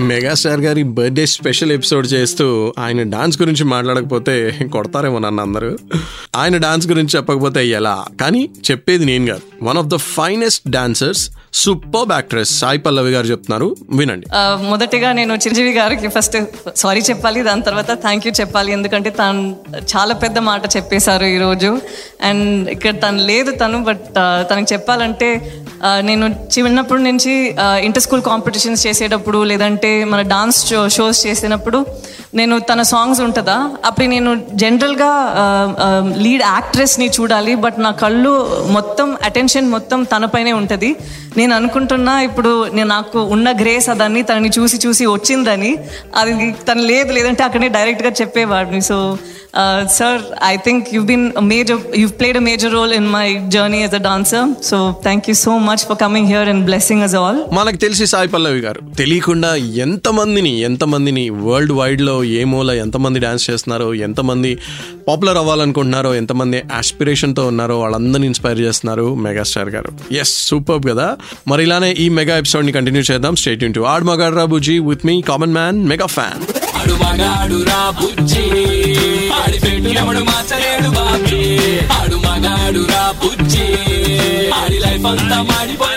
మెగాస్టార్ 0.08 0.60
గారి 0.60 0.82
బర్త్డే 0.96 1.26
స్పెషల్ 1.26 1.72
ఎపిసోడ్ 1.72 2.06
చేస్తూ 2.12 2.74
ఆయన 2.78 3.02
డాన్స్ 3.02 3.40
గురించి 3.42 3.64
మాట్లాడకపోతే 3.64 4.34
కొడతారేమో 4.72 5.18
నన్ను 5.18 5.42
అందరూ. 5.42 5.70
ఆయన 6.36 6.56
డాన్స్ 6.56 6.86
గురించి 6.88 7.16
చెప్పకపోతే 7.16 7.62
ఎలా? 7.68 8.04
కానీ 8.20 8.42
చెప్పేది 8.70 9.04
నేను 9.04 9.26
కాదు. 9.26 9.64
One 9.64 9.78
of 9.78 9.86
the 9.86 9.96
finest 9.96 10.70
dancers 10.70 11.24
super 11.52 12.12
actress 12.12 12.52
Sai 12.58 12.78
Pallavi 12.78 13.10
గారు 13.12 13.26
చెప్తున్నారు. 13.26 13.68
వినండి. 13.90 14.26
మొదటిగా 14.68 15.12
నేను 15.12 15.34
చిరంజీవి 15.34 15.72
గారికి 15.72 16.08
ఫస్ట్ 16.08 16.36
సారీ 16.76 17.00
చెప్పాలి 17.00 17.42
దాని 17.42 17.62
తర్వాత 17.62 17.92
థ్యాంక్ 18.00 18.26
యూ 18.26 18.32
చెప్పాలి. 18.40 18.72
ఎందుకంటే 18.72 19.10
తను 19.10 19.56
చాలా 19.96 20.14
పెద్ద 20.14 20.38
మాట 20.38 20.76
చెప్పేశారు 20.76 21.24
ఈరోజు. 21.24 21.70
అండ్ 22.22 22.70
ఇక్కడ 22.70 22.94
తను 23.02 23.26
లేదు 23.26 23.50
తను 23.50 23.84
బట్ 23.84 24.04
తనకు 24.50 24.72
చెప్పాలంటే 24.72 25.28
నేను 26.00 26.26
చిన్నప్పటి 26.54 27.02
నుంచి 27.02 27.32
ఇంటర్ 27.80 28.02
స్కూల్ 28.02 28.22
కాంపిటీషన్స్ 28.22 28.86
చేసేటప్పుడు 28.86 29.44
లేదంటే 29.44 30.04
మన 30.04 30.20
డాన్స్ 30.22 30.60
షో 30.70 30.88
షోస్ 30.88 31.26
చేసినప్పుడు 31.26 31.86
నేను 32.34 32.58
తన 32.58 32.82
సాంగ్స్ 32.82 33.20
ఉంటుందా? 33.20 33.70
అప్పుడు 33.84 34.06
నేను 34.06 34.30
జనరల్గా 34.52 35.10
లీడ్ 36.16 36.42
యాక్ట్రెస్ని 36.42 37.08
చూడాలి 37.20 37.54
బట్ 37.54 37.78
నా 37.78 37.90
కళ్ళు 37.90 38.32
మొత్తం 38.70 39.16
అటెన్షన్ 39.24 39.68
మొత్తం 39.68 40.02
తనపైనే 40.02 40.52
ఉంటుంది. 40.52 40.96
నేను 41.36 41.54
అనుకుంటున్నా 41.54 42.20
ఇప్పుడు 42.20 42.52
నేను 42.68 42.88
నాకు 42.88 43.18
ఉన్న 43.18 43.48
గ్రేస్ 43.60 43.88
అదాన్ని 43.88 44.22
తనని 44.22 44.50
చూసి 44.58 44.78
చూసి 44.86 45.06
వచ్చిందని. 45.06 45.78
అది 46.16 46.32
తను 46.52 46.82
లేదు 46.82 47.12
లేదంటే 47.12 47.44
అక్కడే 47.44 47.68
డైరెక్ట్గా 47.68 48.10
చెప్పేవాడిని. 48.10 48.80
So 48.80 49.18
sir 49.90 50.20
I 50.44 50.56
think 50.56 50.88
been 50.94 51.28
a 51.38 51.40
major 51.40 51.98
you 51.98 52.08
played 52.08 52.36
a 52.36 52.40
major 52.40 52.72
role 52.72 52.92
in 52.92 53.06
my 53.06 53.40
journey 53.48 53.86
as 53.86 53.94
a 53.94 53.98
dancer. 53.98 54.62
So 54.64 54.96
thank 55.02 55.24
you 55.28 55.34
so 55.34 55.58
much 55.58 55.88
for 55.88 55.98
coming 56.00 56.28
here 56.28 56.50
and 56.50 56.64
blessing 56.64 57.02
us 57.02 57.12
all. 57.12 57.36
మనకు 57.52 57.76
తెలిసి 57.76 58.06
సాయి 58.06 58.28
పల్లవి 58.28 58.58
గారు. 58.58 58.80
తెలియకుండా 58.96 59.54
ఎంతమందిని 59.54 60.60
ఎంతమందిని 60.60 61.30
వరల్డ్ 61.30 61.72
వైడ్లో 61.72 62.24
ఏ 62.24 62.44
మూల 62.44 62.70
ఎంతమంది 62.70 63.18
dance 63.18 63.50
చేస్తున్నారో 63.50 63.94
ఎంతమంది 63.94 64.58
పాపులర్ 65.08 65.36
అవ్వాలనుకుంటున్నారో 65.36 66.14
ఎంతమంది 66.14 66.62
ఆస్పిరేషన్తో 66.74 67.46
ఉన్నారో 67.46 67.80
వాళ్ళందరినీ 67.80 68.26
ఇన్స్పైర్ 68.26 68.60
చేస్తున్నారు 68.60 69.14
మెగాస్టార్ 69.14 69.68
గారు. 69.68 70.14
ఎస్ 70.14 70.46
సూపర్ 70.46 70.86
కదా. 70.86 71.16
మరి 71.48 71.62
ఇలానే 71.62 71.92
ఈ 71.92 72.08
మెగా 72.08 72.38
ఎపిసోడ్ని 72.38 72.72
కంటిన్యూ 72.72 73.02
చేద్దాం. 73.02 73.36
స్టేట్ 73.36 73.74
టు 73.74 73.80
ఆడ్ 73.80 74.04
మగాడ్రా 74.04 74.44
బుజీ 74.44 74.78
with 74.78 75.06
me 75.06 75.22
common 75.22 75.52
man 75.52 75.88
mega 75.88 76.06
fan 76.06 76.57
ఆడు 76.78 76.94
మగాడు 76.94 77.58
రా 77.62 77.80
బుజ్జి. 78.00 78.44
ఆడి 79.42 79.58
పెట్టు 79.60 79.88
ఎవడు 80.00 80.18
మార్చలేడు 80.18 80.88
బాబీ. 80.88 81.40
ఆడు 82.00 82.16
మగాడు 82.16 82.82
రా 82.92 83.14
బుజ్జి. 83.22 83.66
ఆడి 84.60 84.78
లైఫ్ 84.78 85.06
అంతా 85.06 85.42
మాడిపో 85.42 85.87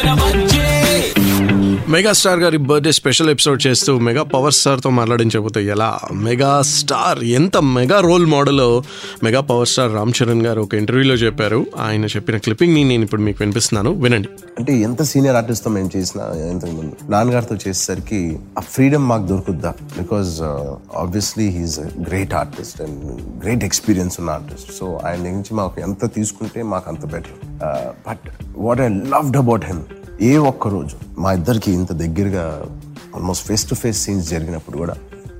మెగాస్టార్ 1.91 2.39
గారి 2.39 2.57
బర్త్డే 2.57 2.91
స్పెషల్ 2.91 3.29
ఎపిసోడ్ 3.29 3.67
చేస్తూ 3.67 3.99
మెగా 3.99 4.23
పవర్ 4.23 4.53
స్టార్తో 4.53 4.89
మాట్లాడించకపోతే 4.89 5.65
ఎలా? 5.65 5.99
మెగా 6.13 6.61
స్టార్ 6.61 7.23
ఎంత 7.23 7.57
mega 7.57 7.99
role 7.99 8.25
model 8.25 8.61
mega 9.25 9.41
power 9.41 9.67
star 9.67 9.93
Ram 9.93 10.11
Charan 10.17 10.45
గారు 10.45 10.61
ఒక 10.61 10.73
ఇంటర్వ్యూలో 10.73 11.15
చెప్పారు. 11.15 11.65
ఆయన 11.79 12.05
చెప్పిన 12.05 12.37
క్లిప్పింగ్ని 12.37 12.83
నేను 12.83 13.03
ఇప్పుడు 13.03 13.21
మీకు 13.21 13.37
వినిపిస్తున్నాను. 13.39 13.91
వినండి. 14.01 14.29
అంటే 14.59 14.73
ఎంత 14.77 15.03
సీనియర్ 15.03 15.35
ఆర్టిస్ట్తో 15.35 15.71
మేము 15.71 15.89
చేసిన 15.97 16.21
ఇంతకుముందు? 16.51 17.11
నాన్నగారితో 17.11 17.55
చేసేసరికి 17.55 18.39
ఆ 18.57 18.61
ఫ్రీడమ్ 18.61 19.09
మాకు 19.09 19.27
దొరుకుద్దా? 19.27 19.73
Because 19.97 20.41
obviously 20.97 21.47
he's 21.47 21.79
great 21.79 22.33
artist 22.33 22.81
and 22.81 23.21
great 23.43 23.63
experience 23.63 24.19
ఉన్న 24.19 24.29
ఆర్టిస్ట్ 24.29 24.69
సో 24.79 24.99
ఆయన 25.05 25.19
నుంచి 25.19 25.53
మాకు 25.53 25.81
ఎంత 25.81 26.13
తీసుకుంటే 26.15 26.63
మాకు 26.63 26.89
అంత 26.89 27.05
better 27.05 27.37
but 28.09 28.29
what 28.57 28.81
I 28.81 28.87
loved 28.87 29.37
about 29.37 29.65
him 29.65 29.81
ఏ 30.21 30.37
ఒక్క 30.37 30.67
రోజు 30.67 30.95
మా 31.17 31.33
ఇద్దరికి 31.33 31.71
ఇంత 31.71 31.91
దగ్గరగా 31.91 32.65
almost 33.15 33.47
face 33.47 33.69
to 33.69 33.75
face 33.75 34.03
scenes 34.03 34.29
జరిగినప్పుడు 34.29 34.77
కూడా 34.77 34.95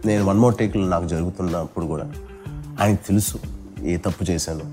నేను 0.05 0.25
వన్ 0.25 0.39
మోర్ 0.39 0.55
టేక్లు 0.55 0.85
నాకు 0.85 1.07
జరుగుతున్నప్పుడు 1.07 1.85
కూడా 1.85 2.11
ఆయనకు 2.79 3.07
తెలుసు 3.07 3.39
ఏ 3.83 3.97
తప్పు 3.97 4.31
చేశాను. 4.31 4.65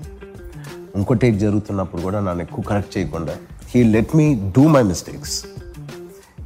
ఇంకో 0.95 1.13
టేక్ 1.13 1.35
జరుగుతున్నప్పుడు 1.35 2.01
కూడా 2.01 2.19
నన్ను 2.19 2.41
ఎక్కువ 2.43 2.63
కరెక్ట్ 2.63 2.97
చేయకుండా 2.97 3.35
he 3.75 3.83
let 3.83 4.15
me 4.15 4.35
do 4.35 4.67
my 4.67 4.83
mistakes 4.83 5.45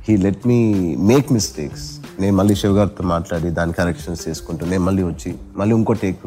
he 0.09 0.17
let 0.17 0.47
me 0.47 0.95
make 0.95 1.33
mistakes 1.33 1.99
నేను 2.19 2.35
మళ్ళీ 2.37 2.55
శివగారితో 2.55 3.03
మాట్లాడి 3.03 3.49
దాని 3.49 3.73
కరెక్షన్స్ 3.73 4.27
చేసుకుంటూ 4.27 4.65
నేను 4.65 4.83
మళ్ళీ 4.83 5.03
వచ్చి 5.03 5.35
మళ్ళీ 5.55 5.75
ఇంకో 5.75 5.93
టేక్ 5.93 6.17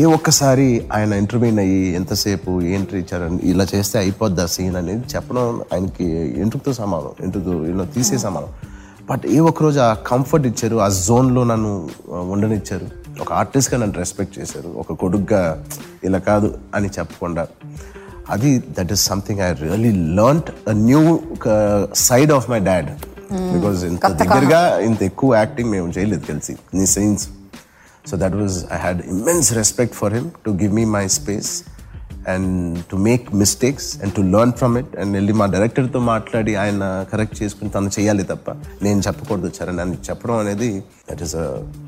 ఏ 0.00 0.02
ఒక్కసారి 0.16 0.66
ఆయన 0.96 1.12
ఇంటర్వ్యూన్ 1.12 1.58
అయ్యి 1.62 1.80
ఎంతసేపు 1.96 2.50
ఏంటి 2.74 2.98
ఇచ్చారని 2.98 3.38
ఇలా 3.50 3.64
చేస్తే 3.72 3.96
అయిపోద్ది 3.98 4.40
ఆ 4.44 4.46
సీన్ 4.46 4.76
అనేది 4.80 5.02
చెప్పడం 5.14 5.46
ఆయనకి 5.72 6.06
ఎంటుకుతో 6.42 6.72
సమానం 6.72 7.10
ఎంటుకు 7.24 7.54
ఇలా 7.72 7.84
తీసే 7.94 8.18
సమానం. 8.18 8.48
బట్ 9.10 9.24
ఏ 9.26 9.38
ఒక్కరోజు 9.50 9.80
ఆ 9.88 9.90
కంఫర్ట్ 10.10 10.46
ఇచ్చారు 10.50 10.76
ఆ 10.76 10.88
జోన్లో 11.08 11.42
నన్ను 11.44 11.72
ఉండనిచ్చారు. 12.34 12.86
ఒక 13.24 13.30
ఆర్టిస్ట్గా 13.40 13.80
నన్ను 13.82 13.96
రెస్పెక్ట్ 14.02 14.34
చేశారు 14.38 14.70
ఒక 14.82 14.96
కొడుగ్గా 15.02 15.42
ఇలా 16.04 16.20
కాదు 16.30 16.50
అని 16.74 16.90
చెప్పకుండా. 16.98 17.44
అది 18.30 18.50
that 18.78 18.92
is 18.96 19.04
something 19.12 19.40
I 19.48 19.50
really 19.64 19.92
learnt 20.20 20.50
a 20.68 20.76
new 20.88 21.04
side 22.08 22.34
of 22.38 22.48
my 22.54 22.60
dad 22.70 22.90
because 23.54 23.84
ఇంత 23.92 24.12
దగ్గరగా 24.24 24.62
ఇంత 24.88 25.02
ఎక్కువ 25.10 25.36
యాక్టింగ్ 25.42 25.70
మేము 25.76 25.88
చేయలేదు 25.98 26.24
కలిసి. 26.32 26.56
నీ 26.74 26.86
scenes 26.96 27.26
so 28.04 28.16
that 28.16 28.36
was 28.36 28.56
I 28.72 28.78
had 28.78 29.00
immense 29.12 29.50
respect 29.54 29.94
for 29.94 30.14
him 30.14 30.28
to 30.44 30.52
give 30.62 30.72
me 30.72 30.84
my 30.94 31.04
space 31.16 31.52
and 32.32 32.50
to 32.90 32.96
make 33.06 33.24
mistakes 33.34 33.88
and 34.02 34.12
to 34.14 34.22
learn 34.34 34.52
from 34.52 34.74
it 34.78 34.92
and 34.96 35.12
వెళ్ళి 35.14 35.32
మా 35.32 35.46
డైరెక్టర్తో 35.54 36.00
మాట్లాడి 36.10 36.52
ఆయన 36.56 36.82
కరెక్ట్ 37.12 37.36
చేసుకుని 37.42 37.70
తను 37.70 37.92
చేయాలి 37.96 38.24
తప్ప 38.24 38.50
నేను 38.82 39.00
చెప్పకూడదు 39.00 39.46
వచ్చారని 39.46 39.82
అని 39.82 39.96
చెప్పడం 40.08 40.36
అనేది 40.36 40.70
that 41.08 41.22
is 41.22 41.34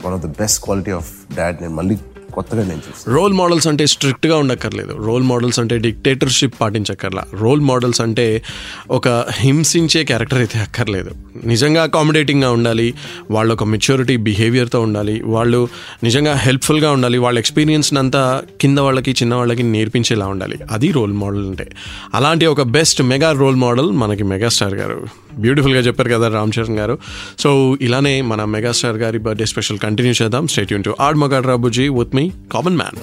one 0.05 0.15
of 0.17 0.23
the 0.23 0.31
best 0.41 0.61
quality 0.65 0.95
of 0.99 1.11
dad 1.37 1.59
నేను 1.63 1.75
మళ్ళీ 1.75 1.97
కొత్తగా 2.35 2.63
నేను 2.63 2.77
చూసి 2.77 3.05
రోల్ 3.09 3.33
మోడల్స్ 3.33 3.69
అంటే 3.69 3.87
స్ట్రిక్ట్గా 3.87 4.37
ఉండక్కర్లేదు. 4.37 4.97
రోల్ 4.97 5.23
మోడల్స్ 5.23 5.61
అంటే 5.61 5.79
డిక్టేటర్షిప్ 5.79 6.55
పాటించక్కర్లా. 6.61 7.25
రోల్ 7.33 7.61
మోడల్స్ 7.61 8.01
అంటే 8.01 8.43
ఒక 8.91 9.09
హింసించే 9.33 10.05
క్యారెక్టర్ 10.05 10.39
అయితే 10.39 10.59
అక్కర్లేదు. 10.59 11.11
నిజంగా 11.47 11.83
అకామిడేటింగ్గా 11.83 12.51
ఉండాలి. 12.51 12.95
వాళ్ళు 13.31 13.55
ఒక 13.55 13.65
మెచ్యూరిటీ 13.65 14.17
బిహేవియర్తో 14.17 14.81
ఉండాలి. 14.81 15.23
వాళ్ళు 15.27 15.69
నిజంగా 16.03 16.35
హెల్ప్ఫుల్గా 16.35 16.91
ఉండాలి. 16.91 17.19
వాళ్ళ 17.19 17.39
ఎక్స్పీరియన్స్ 17.39 17.95
అంతా 17.95 18.43
కింద 18.61 18.79
వాళ్ళకి 18.79 19.11
చిన్న 19.11 19.35
వాళ్ళకి 19.35 19.63
నేర్పించేలా 19.63 20.27
ఉండాలి. 20.27 20.59
అది 20.71 20.93
రోల్ 20.93 21.13
మోడల్ 21.13 21.49
అంటే. 21.49 21.71
అలాంటి 22.15 22.47
ఒక 22.47 22.63
బెస్ట్ 22.63 23.03
మెగా 23.03 23.33
రోల్ 23.33 23.57
మోడల్ 23.57 23.93
మనకి 23.93 24.25
మెగాస్టార్ 24.25 24.75
గారు. 24.75 25.07
బ్యూటిఫుల్గా 25.39 25.81
చెప్పారు 25.81 26.09
కదా 26.09 26.29
రామ్ 26.29 26.53
చరణ్ 26.59 26.79
గారు. 26.79 26.99
సో 27.39 27.79
ఇలానే 27.81 28.21
మన 28.21 28.45
మెగాస్టార్ 28.45 28.97
గారి 28.97 29.19
బర్త్డే 29.19 29.47
స్పెషల్ 29.47 29.79
కంటిన్యూ 29.79 30.15
చేద్దాం. 30.23 30.47
స్టేట్ 30.47 30.73
యూన్ 30.73 30.85
టు 30.85 30.97
ఆడ్ 31.01 31.17
మగాడ్ 31.17 31.47
రాబుజీ 31.47 31.89
with 31.89 32.17
me 32.17 32.24
common 32.53 32.77
man 32.77 32.99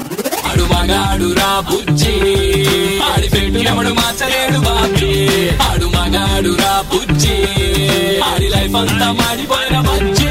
Audi 8.30 8.48
life 8.50 8.76
అంతా 8.76 9.12
మాడిపోయిన 9.12 9.78
బజ్జి. 9.88 10.30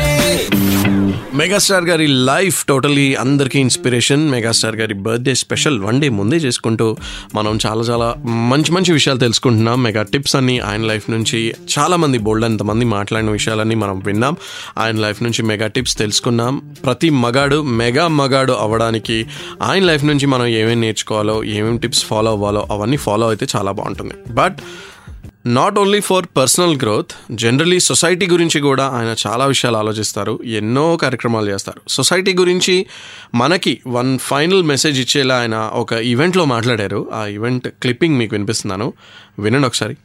మెగాస్టార్ 1.34 1.84
గారి 1.84 2.06
లైఫ్ 2.06 2.64
టోటలీ 2.64 3.14
అందరికీ 3.14 3.58
ఇన్స్పిరేషన్ 3.58 4.30
మెగాస్టార్ 4.30 4.76
గారి 4.76 4.94
బర్త్డే 4.94 5.34
స్పెషల్ 5.34 5.80
వన్ 5.80 6.00
డే 6.00 6.08
ముందే 6.08 6.36
చేసుకుంటూ 6.36 6.96
మనం 7.34 7.58
చాలా 7.66 7.82
చాలా 7.82 8.14
మంచి 8.26 8.72
మంచి 8.72 8.92
విషయాలు 8.92 9.18
తెలుసుకుంటున్నాం. 9.18 9.82
మెగా 9.82 10.02
టిప్స్ 10.02 10.36
అన్ని 10.36 10.58
ఆయన 10.58 10.82
లైఫ్ 10.82 11.10
నుంచి 11.10 11.54
చాలా 11.78 11.96
మంది 11.96 12.18
బోల్డ్ 12.18 12.44
అంతమంది 12.44 12.84
మాట్లాడిన 12.84 13.30
విషయాలన్నీ 13.30 13.74
మనం 13.74 13.98
విన్నాం. 13.98 14.36
ఆయన 14.78 14.96
లైఫ్ 14.96 15.22
నుంచి 15.22 15.42
మెగా 15.42 15.66
టిప్స్ 15.66 15.98
తెలుసుకున్నాం. 15.98 16.62
ప్రతి 16.84 17.10
మగాడు 17.10 17.62
మెగా 17.62 18.08
మగాడు 18.08 18.52
అవ్వడానికి 18.52 19.26
ఆయన 19.62 19.84
లైఫ్ 19.84 20.04
నుంచి 20.04 20.26
మనం 20.26 20.46
ఏమేమి 20.46 20.80
నేర్చుకోవాలో 20.80 21.44
ఏమేమి 21.44 21.78
టిప్స్ 21.78 22.04
ఫాలో 22.04 22.30
అవ్వాలో 22.30 22.68
అవన్నీ 22.70 22.96
ఫాలో 22.96 23.28
అయితే 23.28 23.46
చాలా 23.56 23.72
బాగుంటుంది. 23.72 24.32
But 24.32 24.56
not 25.46 25.78
only 25.78 26.00
for 26.00 26.26
personal 26.36 26.76
growth 26.76 27.10
generally 27.32 27.80
society 27.80 28.26
గురించి 28.26 28.60
కూడా 28.60 28.86
ఆయన 28.86 29.14
చాలా 29.26 29.46
విషయాలు 29.46 29.76
ఆలోచిస్తారు. 29.76 30.40
ఎన్నో 30.44 30.96
కార్యక్రమాలు 30.96 31.50
చేస్తారు. 31.50 31.80
సొసైటీ 31.88 32.34
గురించి 32.34 32.86
మనకి 33.34 33.80
వన్ 33.86 34.18
ఫైనల్ 34.18 34.62
మెసేజ్ 34.62 35.00
ఇచ్చేలా 35.00 35.40
ఆయన 35.40 35.54
ఒక 35.54 35.92
ఈవెంట్లో 35.92 36.44
మాట్లాడారు. 36.44 37.10
ఆ 37.12 37.26
ఈవెంట్ 37.26 37.68
క్లిప్పింగ్ 37.68 38.18
మీకు 38.18 38.34
వినిపిస్తున్నాను. 38.34 38.92
వినండి 39.38 39.66
ఒకసారి. 39.66 39.96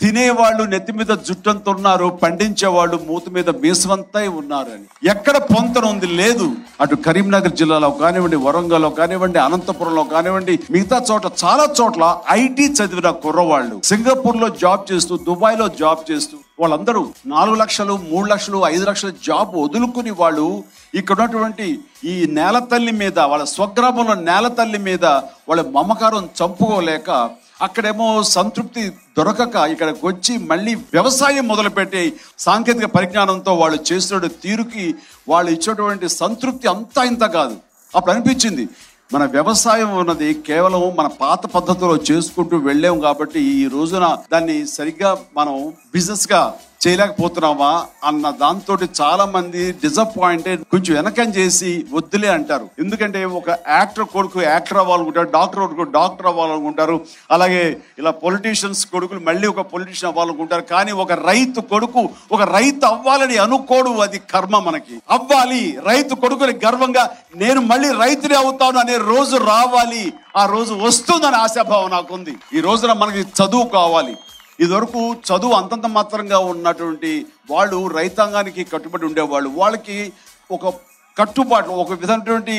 తినేవాళ్ళు 0.00 0.62
నెత్తి 0.72 0.92
మీద 0.92 1.12
జుట్టంతా 1.26 1.70
ఉన్నారు 1.72 2.08
పండించేవాళ్ళు 2.22 2.96
మూత 3.08 3.24
మీద 3.36 3.50
మీసవంతై 3.62 4.26
ఉన్నారని. 4.40 5.08
ఎక్కడ 5.10 5.36
పొంతన 5.52 5.84
ఉంది? 5.92 6.08
లేదు. 6.20 6.46
అటు 6.80 6.96
కరీంనగర్ 7.06 7.54
జిల్లాలో 7.60 7.90
కానివ్వండి 8.02 8.36
వరంగల్లో 8.36 8.90
కానివ్వండి 8.90 9.38
అనంతపురంలో 9.38 10.04
కానివ్వండి 10.04 10.54
మిగతా 10.74 10.98
చోట్ల 11.08 11.30
చాలా 11.44 11.64
చోట్ల 11.80 12.04
ఐటీ 12.30 12.66
చదివిన 12.78 13.10
కుర్రవాళ్ళు. 13.24 13.80
సింగపూర్లో 13.84 14.48
జాబ్ 14.62 14.84
చేస్తూ 14.92 15.16
దుబాయ్లో 15.28 15.68
జాబ్ 15.82 16.04
చేస్తూ 16.10 16.38
వాళ్ళందరూ 16.60 17.02
నాలుగు 17.26 17.56
లక్షలు 17.56 17.96
మూడు 18.10 18.26
లక్షలు 18.28 18.60
ఐదు 18.66 18.84
లక్షల 18.84 19.10
జాబ్ 19.26 19.50
వదులుకుని 19.58 20.10
వాళ్ళు 20.22 20.46
ఇక్కడ 20.94 21.18
ఉన్నటువంటి 21.20 21.66
ఈ 22.04 22.26
నేల 22.38 22.58
తల్లి 22.58 22.92
మీద 22.92 23.18
వాళ్ళ 23.32 23.44
స్వగ్రామంలో 23.44 24.14
నేల 24.30 24.48
తల్లి 24.48 24.78
మీద 24.78 25.04
వాళ్ళ 25.48 25.62
మమకారం 25.76 26.24
చంపుకోలేక 26.38 27.10
అక్కడేమో 27.60 28.22
సంతృప్తి 28.28 28.82
దొరకక 29.16 29.56
ఇక్కడికి 29.70 30.06
వచ్చి 30.06 30.38
మళ్ళీ 30.50 30.74
వ్యవసాయం 30.92 31.48
మొదలుపెట్టి 31.48 32.02
సాంకేతిక 32.38 32.84
పరిజ్ఞానంతో 32.86 33.52
వాళ్ళు 33.52 33.78
చేస్తున్న 33.92 34.26
తీరుకి 34.42 34.84
వాళ్ళు 35.28 35.50
ఇచ్చేటువంటి 35.52 36.08
సంతృప్తి 36.18 36.68
అంతా 36.68 37.04
ఇంత 37.04 37.24
కాదు. 37.32 37.56
అప్పుడు 37.94 38.12
అనిపించింది 38.12 38.64
మన 39.12 39.24
వ్యవసాయం 39.24 39.90
ఉన్నది 39.96 40.34
కేవలం 40.46 40.96
మన 40.96 41.06
పాత 41.20 41.46
పద్ధతిలో 41.46 41.96
చేసుకుంటూ 42.10 42.56
వెళ్ళాం 42.58 43.00
కాబట్టి 43.00 43.40
ఈ 43.54 43.68
రోజున 43.68 44.16
దాన్ని 44.32 44.66
సరిగ్గా 44.68 45.10
మనం 45.36 45.54
బిజినెస్గా 45.92 46.40
చేయలేకపోతున్నామా 46.84 47.70
అన్న 48.04 48.30
దాంతో 48.42 48.74
చాలా 49.00 49.24
మంది 49.34 49.62
డిసప్పాయింటెడ్ 49.84 50.60
కొంచెం 50.72 50.92
వెనకం 50.96 51.28
చేసి 51.38 51.70
వద్దులే 51.92 52.28
అంటారు. 52.28 52.66
ఎందుకంటే 52.82 53.20
ఒక 53.38 53.48
యాక్టర్ 53.76 54.06
కొడుకు 54.14 54.38
యాక్టర్ 54.42 54.78
అవ్వాలనుకుంటారు 54.82 55.30
డాక్టర్ 55.36 55.60
కొడుకు 55.60 55.86
డాక్టర్ 55.98 56.28
అవ్వాలనుకుంటారు 56.32 56.96
అలాగే 57.30 57.64
ఇలా 57.98 58.12
పొలిటీషియన్స్ 58.24 58.82
కొడుకులు 58.86 59.20
మళ్ళీ 59.20 59.46
ఒక 59.46 59.64
పొలిటీషియన్ 59.72 60.10
అవ్వాలనుకుంటారు 60.12 60.64
కానీ 60.74 60.92
ఒక 61.04 61.12
రైతు 61.30 61.60
కొడుకు 61.72 62.02
ఒక 62.32 62.42
రైతు 62.56 62.84
అవ్వాలని 62.92 63.36
అనుకోడు 63.46 63.90
అది 64.06 64.20
కర్మ 64.34 64.58
మనకి. 64.58 64.96
అవ్వాలి 65.10 65.62
రైతు 65.90 66.14
కొడుకుని 66.14 66.54
గర్వంగా 66.66 67.04
నేను 67.36 67.60
మళ్ళీ 67.72 67.90
రైతునే 68.04 68.34
అవుతాను 68.34 68.78
అనే 68.78 68.96
రోజు 69.12 69.36
రావాలి 69.36 70.04
ఆ 70.36 70.46
రోజు 70.46 70.72
వస్తుందని 70.86 71.36
ఆశాభావం 71.36 71.90
నాకుంది. 71.90 72.34
ఈ 72.56 72.60
రోజున 72.60 72.92
మనకి 72.92 73.22
చదువు 73.38 73.66
కావాలి 73.78 74.14
ఇదివరకు 74.58 75.00
చదువు 75.28 75.52
అంతంత 75.52 75.86
మాత్రంగా 75.88 76.38
ఉన్నటువంటి 76.38 77.10
వాళ్ళు 77.50 77.86
రైతాంగానికి 77.88 78.64
కట్టుబడి 78.64 79.06
ఉండేవాళ్ళు. 79.06 79.48
వాళ్ళకి 79.54 80.12
ఒక 80.50 80.68
కట్టుబాటు 81.16 81.70
ఒక 81.70 81.90
విధమైనటువంటి 81.92 82.54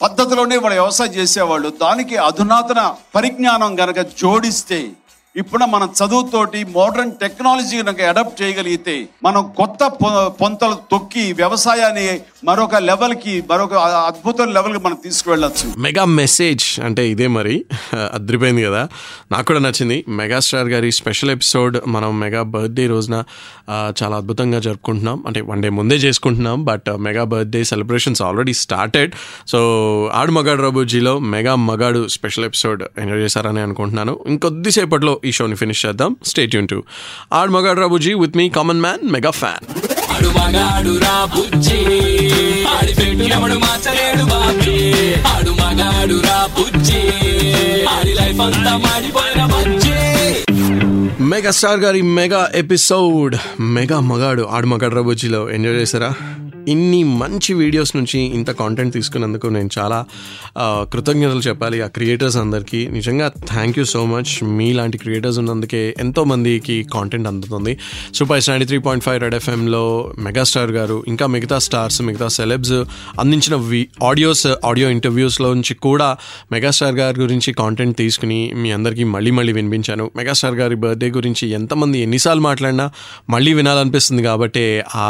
పద్ధతిలోనే 0.00 0.56
వాళ్ళు 0.56 0.80
వ్యవసాయం 0.80 1.10
చేసేవాళ్ళు. 1.10 1.68
దానికి 1.82 2.16
అధునాతన 2.16 2.80
పరిజ్ఞానం 3.14 3.76
కనుక 3.76 4.00
జోడిస్తే 4.00 4.80
ఇప్పుడు 5.36 5.64
మనం 5.64 5.94
చదువుతోటి 5.98 6.64
మోడర్న్ 6.64 7.16
టెక్నాలజీ 7.16 7.82
కనుక 7.82 8.00
అడాప్ట్ 8.02 8.42
చేయగలిగితే 8.42 8.94
మనం 9.22 9.54
కొత్త 9.56 9.86
పొ- 9.96 10.28
పొంతలు 10.30 10.78
తొక్కి 10.90 11.32
వ్యవసాయాన్ని 11.32 12.04
మరొక 12.46 12.74
లెవెల్కి 12.74 13.42
మరొక 13.50 13.74
అద్భుతం 13.74 14.52
లెవెల్కి 14.52 14.80
మనం 14.84 14.96
తీసుకువెళ్ళచ్చు. 15.04 15.72
మెగా 15.78 16.04
మెసేజ్ 16.04 16.80
అంటే 16.80 17.08
ఇదే 17.08 17.26
మరి. 17.26 17.64
అద్రిపోయింది 18.14 18.64
కదా. 18.64 18.88
నాకు 19.32 19.46
కూడా 19.46 19.58
నచ్చింది. 19.58 20.04
మెగాస్టార్ 20.08 20.68
గారి 20.68 20.92
స్పెషల్ 20.92 21.30
ఎపిసోడ్ 21.30 21.78
మనం 21.88 22.20
మెగా 22.20 22.42
బర్త్డే 22.42 22.86
రోజున 22.86 23.22
చాలా 23.70 24.16
అద్భుతంగా 24.16 24.58
జరుపుకుంటున్నాం. 24.58 25.24
అంటే 25.26 25.40
వన్ 25.40 25.62
డే 25.62 25.68
ముందే 25.68 25.94
చేసుకుంటున్నాం 25.94 26.64
but 26.64 26.82
mega 26.96 27.24
birthday 27.24 27.64
celebrations 27.64 28.22
already 28.22 28.54
started. 28.54 29.12
So 29.48 29.58
ఆడు 30.14 30.32
మగాడు 30.32 30.62
రబుజీలో 30.62 31.18
మెగా 31.18 31.54
మగాడు 31.54 32.08
స్పెషల్ 32.08 32.44
ఎపిసోడ్ 32.44 32.82
ఎంజాయ్ 32.98 33.20
చేశారని 33.20 33.60
అనుకుంటున్నాను. 33.60 34.24
ఇంకొద్దిసేపట్లో 34.26 35.20
ఈ 35.24 35.32
షోని 35.32 35.54
ఫినిష్ 35.54 35.86
చేద్దాం. 35.86 36.16
స్టేట్ 36.26 36.54
యూన్ 36.54 36.68
టు 36.68 36.82
ఆడు 37.32 37.50
మగాడు 37.50 37.80
రబుజీ 37.80 38.14
with 38.14 38.36
me 38.36 38.48
common 38.48 38.80
man 38.80 39.12
mega 39.12 39.30
fan. 39.30 39.78
ఆడి 42.68 42.94
పెట్టు 42.94 43.22
ఎవడు 43.22 43.54
మార్చలేడు 43.54 44.24
బాబీ. 44.24 45.14
ఆడు 45.14 45.50
మగాడు 45.50 46.20
రా 46.22 46.48
బుజ్జి. 46.58 47.00
ఆడి 47.84 48.14
లైఫ్ 48.14 48.40
అంతా 48.40 48.76
మాడిపోయిన 48.76 49.46
బుజ్జి. 49.46 49.96
మెగాస్టార్ 51.22 51.80
గారి 51.80 52.02
మెగా 52.02 52.50
ఎపిసోడ్. 52.54 53.36
మెగా 53.60 54.00
మగాడు 54.00 54.42
ఆడు 54.42 54.66
మగాడు 54.66 54.94
రాబోజీలో 54.94 55.50
ఎంజాయ్ 55.50 55.74
చేశారా? 55.74 56.14
ఇన్ని 56.68 57.02
మంచి 57.22 57.54
వీడియోస్ 57.54 57.96
నుంచి 57.96 58.18
ఇంత 58.38 58.50
కాంటెంట్ 58.50 58.94
తీసుకున్నందుకు 58.94 59.46
నేను 59.46 59.70
చాలా 59.78 59.98
కృతజ్ఞతలు 60.92 61.42
చెప్పాలి 61.48 61.78
ఆ 61.86 61.86
క్రియేటర్స్ 61.86 62.36
అందరికీ. 62.36 62.80
నిజంగా 62.96 63.28
థ్యాంక్ 63.52 63.78
యూ 63.78 63.84
సో 63.94 64.04
మచ్ 64.12 64.32
మీలాంటి 64.58 64.98
క్రియేటర్స్ 64.98 65.38
ఉన్నందుకే 65.38 65.82
ఎంతో 66.00 66.24
మందికి 66.24 66.76
కాంటెంట్ 66.94 67.28
అందుతుంది. 67.32 67.72
Super 68.14 68.42
ninety 68.50 68.66
three 68.70 68.78
point 68.78 69.04
five 69.04 69.20
Red 69.24 69.36
ఎఫ్ఎంలో 69.40 69.82
megastar 70.28 70.70
గారు 70.70 71.04
ఇంకా 71.08 71.26
మిగతా 71.26 71.58
స్టార్స్ 71.66 72.02
మిగతా 72.08 72.28
సెలబ్స్ 72.38 72.74
అందించిన 73.20 73.54
వి 73.70 73.80
ఆడియోస్ 74.10 74.46
ఆడియో 74.70 74.90
ఇంటర్వ్యూస్లో 74.96 75.54
నుంచి 75.54 75.74
కూడా 75.74 76.08
మెగాస్టార్ 76.52 76.94
గారి 76.94 77.20
గురించి 77.20 77.52
కాంటెంట్ 77.52 77.96
తీసుకుని 77.98 78.40
మీ 78.62 78.70
అందరికీ 78.72 79.04
మళ్ళీ 79.04 79.30
మళ్ళీ 79.30 79.52
వినిపించాను. 79.52 80.10
మెగాస్టార్ 80.16 80.54
గారి 80.54 80.74
బర్త్డే 80.74 81.10
గురించి 81.18 81.46
ఎంతమంది 81.60 81.98
ఎన్నిసార్లు 82.06 82.42
మాట్లాడినా 82.42 82.88
మళ్ళీ 83.30 83.52
వినాలనిపిస్తుంది 83.54 84.22
కాబట్టి 84.22 84.82
ఆ 84.94 85.06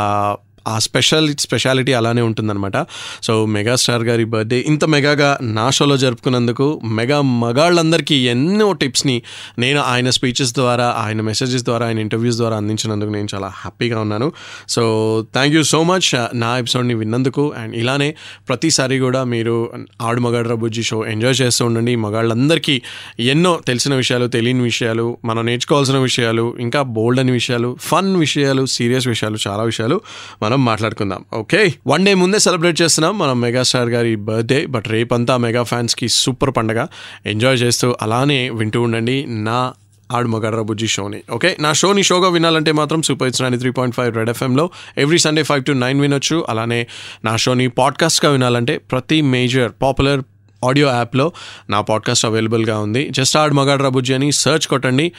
ఆ 0.67 0.79
స్పెషల్ 0.79 1.35
స్పెషాలిటీ 1.37 1.93
అలానే 1.93 2.23
ఉంటుందన్నమాట. 2.23 2.87
సో 3.23 3.47
మెగాస్టార్ 3.47 4.03
గారి 4.03 4.25
బర్త్డే 4.25 4.65
ఇంత 4.67 4.85
మెగాగా 4.85 5.39
నా 5.43 5.71
షోలో 5.71 5.97
జరుపుకున్నందుకు 5.97 6.81
మెగా 6.85 7.21
మగాళ్ళందరికీ 7.21 8.29
ఎన్నో 8.29 8.73
టిప్స్ని 8.73 9.23
నేను 9.59 9.81
ఆయన 9.81 10.11
స్పీచెస్ 10.11 10.53
ద్వారా 10.55 10.95
ఆయన 10.99 11.21
మెసేజెస్ 11.21 11.65
ద్వారా 11.65 11.87
ఆయన 11.87 11.99
ఇంటర్వ్యూస్ 11.99 12.37
ద్వారా 12.37 12.57
అందించినందుకు 12.57 13.11
నేను 13.11 13.29
చాలా 13.35 13.47
హ్యాపీగా 13.47 14.01
ఉన్నాను. 14.01 14.33
So 14.69 14.83
thank 15.33 15.57
you 15.57 15.63
so 15.63 15.83
much. 15.83 16.27
నా 16.35 16.59
ఎపిసోడ్ని 16.59 16.95
విన్నందుకు. 16.95 17.55
అండ్ 17.59 17.77
ఇలానే 17.77 18.15
ప్రతిసారి 18.49 18.99
కూడా 18.99 19.25
మీరు 19.25 19.73
ఆడు 20.03 20.21
మగాడ్ర 20.21 20.55
బుజ్జి 20.55 20.83
షో 20.83 21.07
ఎంజాయ్ 21.07 21.41
చేస్తూ 21.43 21.65
ఉండండి. 21.67 21.97
మగాళ్ళందరికీ 21.97 22.83
ఎన్నో 23.21 23.61
తెలిసిన 23.67 23.95
విషయాలు 23.95 24.27
తెలియని 24.27 24.63
విషయాలు 24.63 25.19
మనం 25.25 25.47
నేర్చుకోవాల్సిన 25.47 25.99
విషయాలు 25.99 26.57
ఇంకా 26.61 26.83
బోల్డ్ 26.83 27.21
అని 27.21 27.33
విషయాలు 27.33 27.77
ఫన్ 27.81 28.17
విషయాలు 28.17 28.67
సీరియస్ 28.67 29.07
విషయాలు 29.09 29.39
చాలా 29.49 29.63
విషయాలు 29.63 30.01
మనం 30.43 30.56
మాట్లాడుకుందాం. 30.65 31.25
ఓకే. 31.35 31.75
వన్ 31.87 32.07
డే 32.07 32.15
ముందే 32.15 32.39
సెలబ్రేట్ 32.39 32.83
చేస్తున్నాం 32.83 33.19
మనం 33.19 33.41
మెగాస్టార్ 33.41 33.89
గారి 33.89 34.17
బర్త్డే 34.17 34.67
బట్ 34.67 34.89
రేపంతా 34.89 35.37
మెగా 35.37 35.63
ఫ్యాన్స్కి 35.63 36.09
సూపర్ 36.09 36.51
పండగ. 36.57 36.87
ఎంజాయ్ 37.27 37.63
చేస్తూ 37.63 37.97
అలానే 38.03 38.51
వింటూ 38.51 38.83
ఉండండి. 38.83 39.27
నా 39.29 39.75
ఆడు 40.13 40.29
మగడ్ర 40.29 40.61
బుజ్జి 40.61 40.87
షోని. 40.87 41.23
ఓకే. 41.33 41.57
నా 41.61 41.73
షోని 41.73 42.03
షోగా 42.03 42.29
వినాలంటే 42.29 42.73
మాత్రం 42.73 43.03
super 43.03 43.29
it's 43.29 43.43
nine 43.43 43.59
three 43.59 43.71
point 43.71 43.97
five 43.97 44.15
Red 44.15 44.31
ఎఫ్ఎంలో 44.31 44.71
every 44.99 45.19
Sunday 45.19 45.43
five 45.43 45.65
to 45.65 45.73
nine 45.73 46.01
వినొచ్చు. 46.01 46.47
అలానే 46.49 46.87
నా 47.25 47.37
షోని 47.37 47.69
పాడ్కాస్ట్గా 47.69 48.31
వినాలంటే 48.31 48.79
ప్రతి 48.79 49.21
మేజర్ 49.21 49.73
పాపులర్ 49.83 50.23
ఆడియో 50.65 50.89
యాప్లో 50.89 51.33
నా 51.71 51.81
పాడ్కాస్ట్ 51.81 52.27
అవైలబుల్గా 52.27 52.79
ఉంది. 52.81 53.09
జస్ట్ 53.11 53.37
ఆడ్ 53.37 53.55
మగాడ్రా 53.55 53.89
బుజ్జి 53.89 54.15
అని 54.15 54.33
సర్చ్ 54.33 54.67
కొట్టండి. 54.67 55.13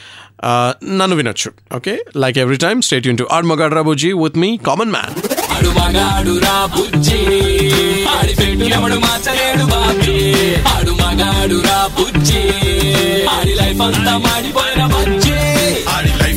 నన్ను 0.84 1.16
వినొచ్చు. 1.16 1.76
Okay? 1.76 2.04
Like 2.16 2.38
every 2.38 2.56
time 2.56 2.82
state 2.82 3.06
Yoon 3.06 3.18
to 3.18 3.26
ఆడ్ 3.32 3.46
మగాడ్రా 3.46 3.82
బుజ్జి 3.82 4.12
విత్ 4.12 4.38
మీ 4.38 4.56
కామన్ 4.66 4.90
మ్యాన్ 4.90 5.28
ఆడు 5.52 5.68
మగాడు 5.68 6.38
రా 6.38 6.66
బుజ్జి. 6.66 7.18
ఆడి 8.04 8.34
పెట్టు 8.34 8.78
మార్చలేడు 8.78 9.64
బాబీ. 9.64 10.54
ఆడు 10.54 10.90
మగాడు 10.90 11.62
రా 11.66 11.86
బుజ్జి. 11.98 12.42
ఆడి 13.26 13.54
లైఫ్ 13.54 13.80
అంతా 13.80 14.18
మాడిపోయిన 14.18 14.86
బుజ్జి. 14.86 15.36
ఆడి 15.88 16.17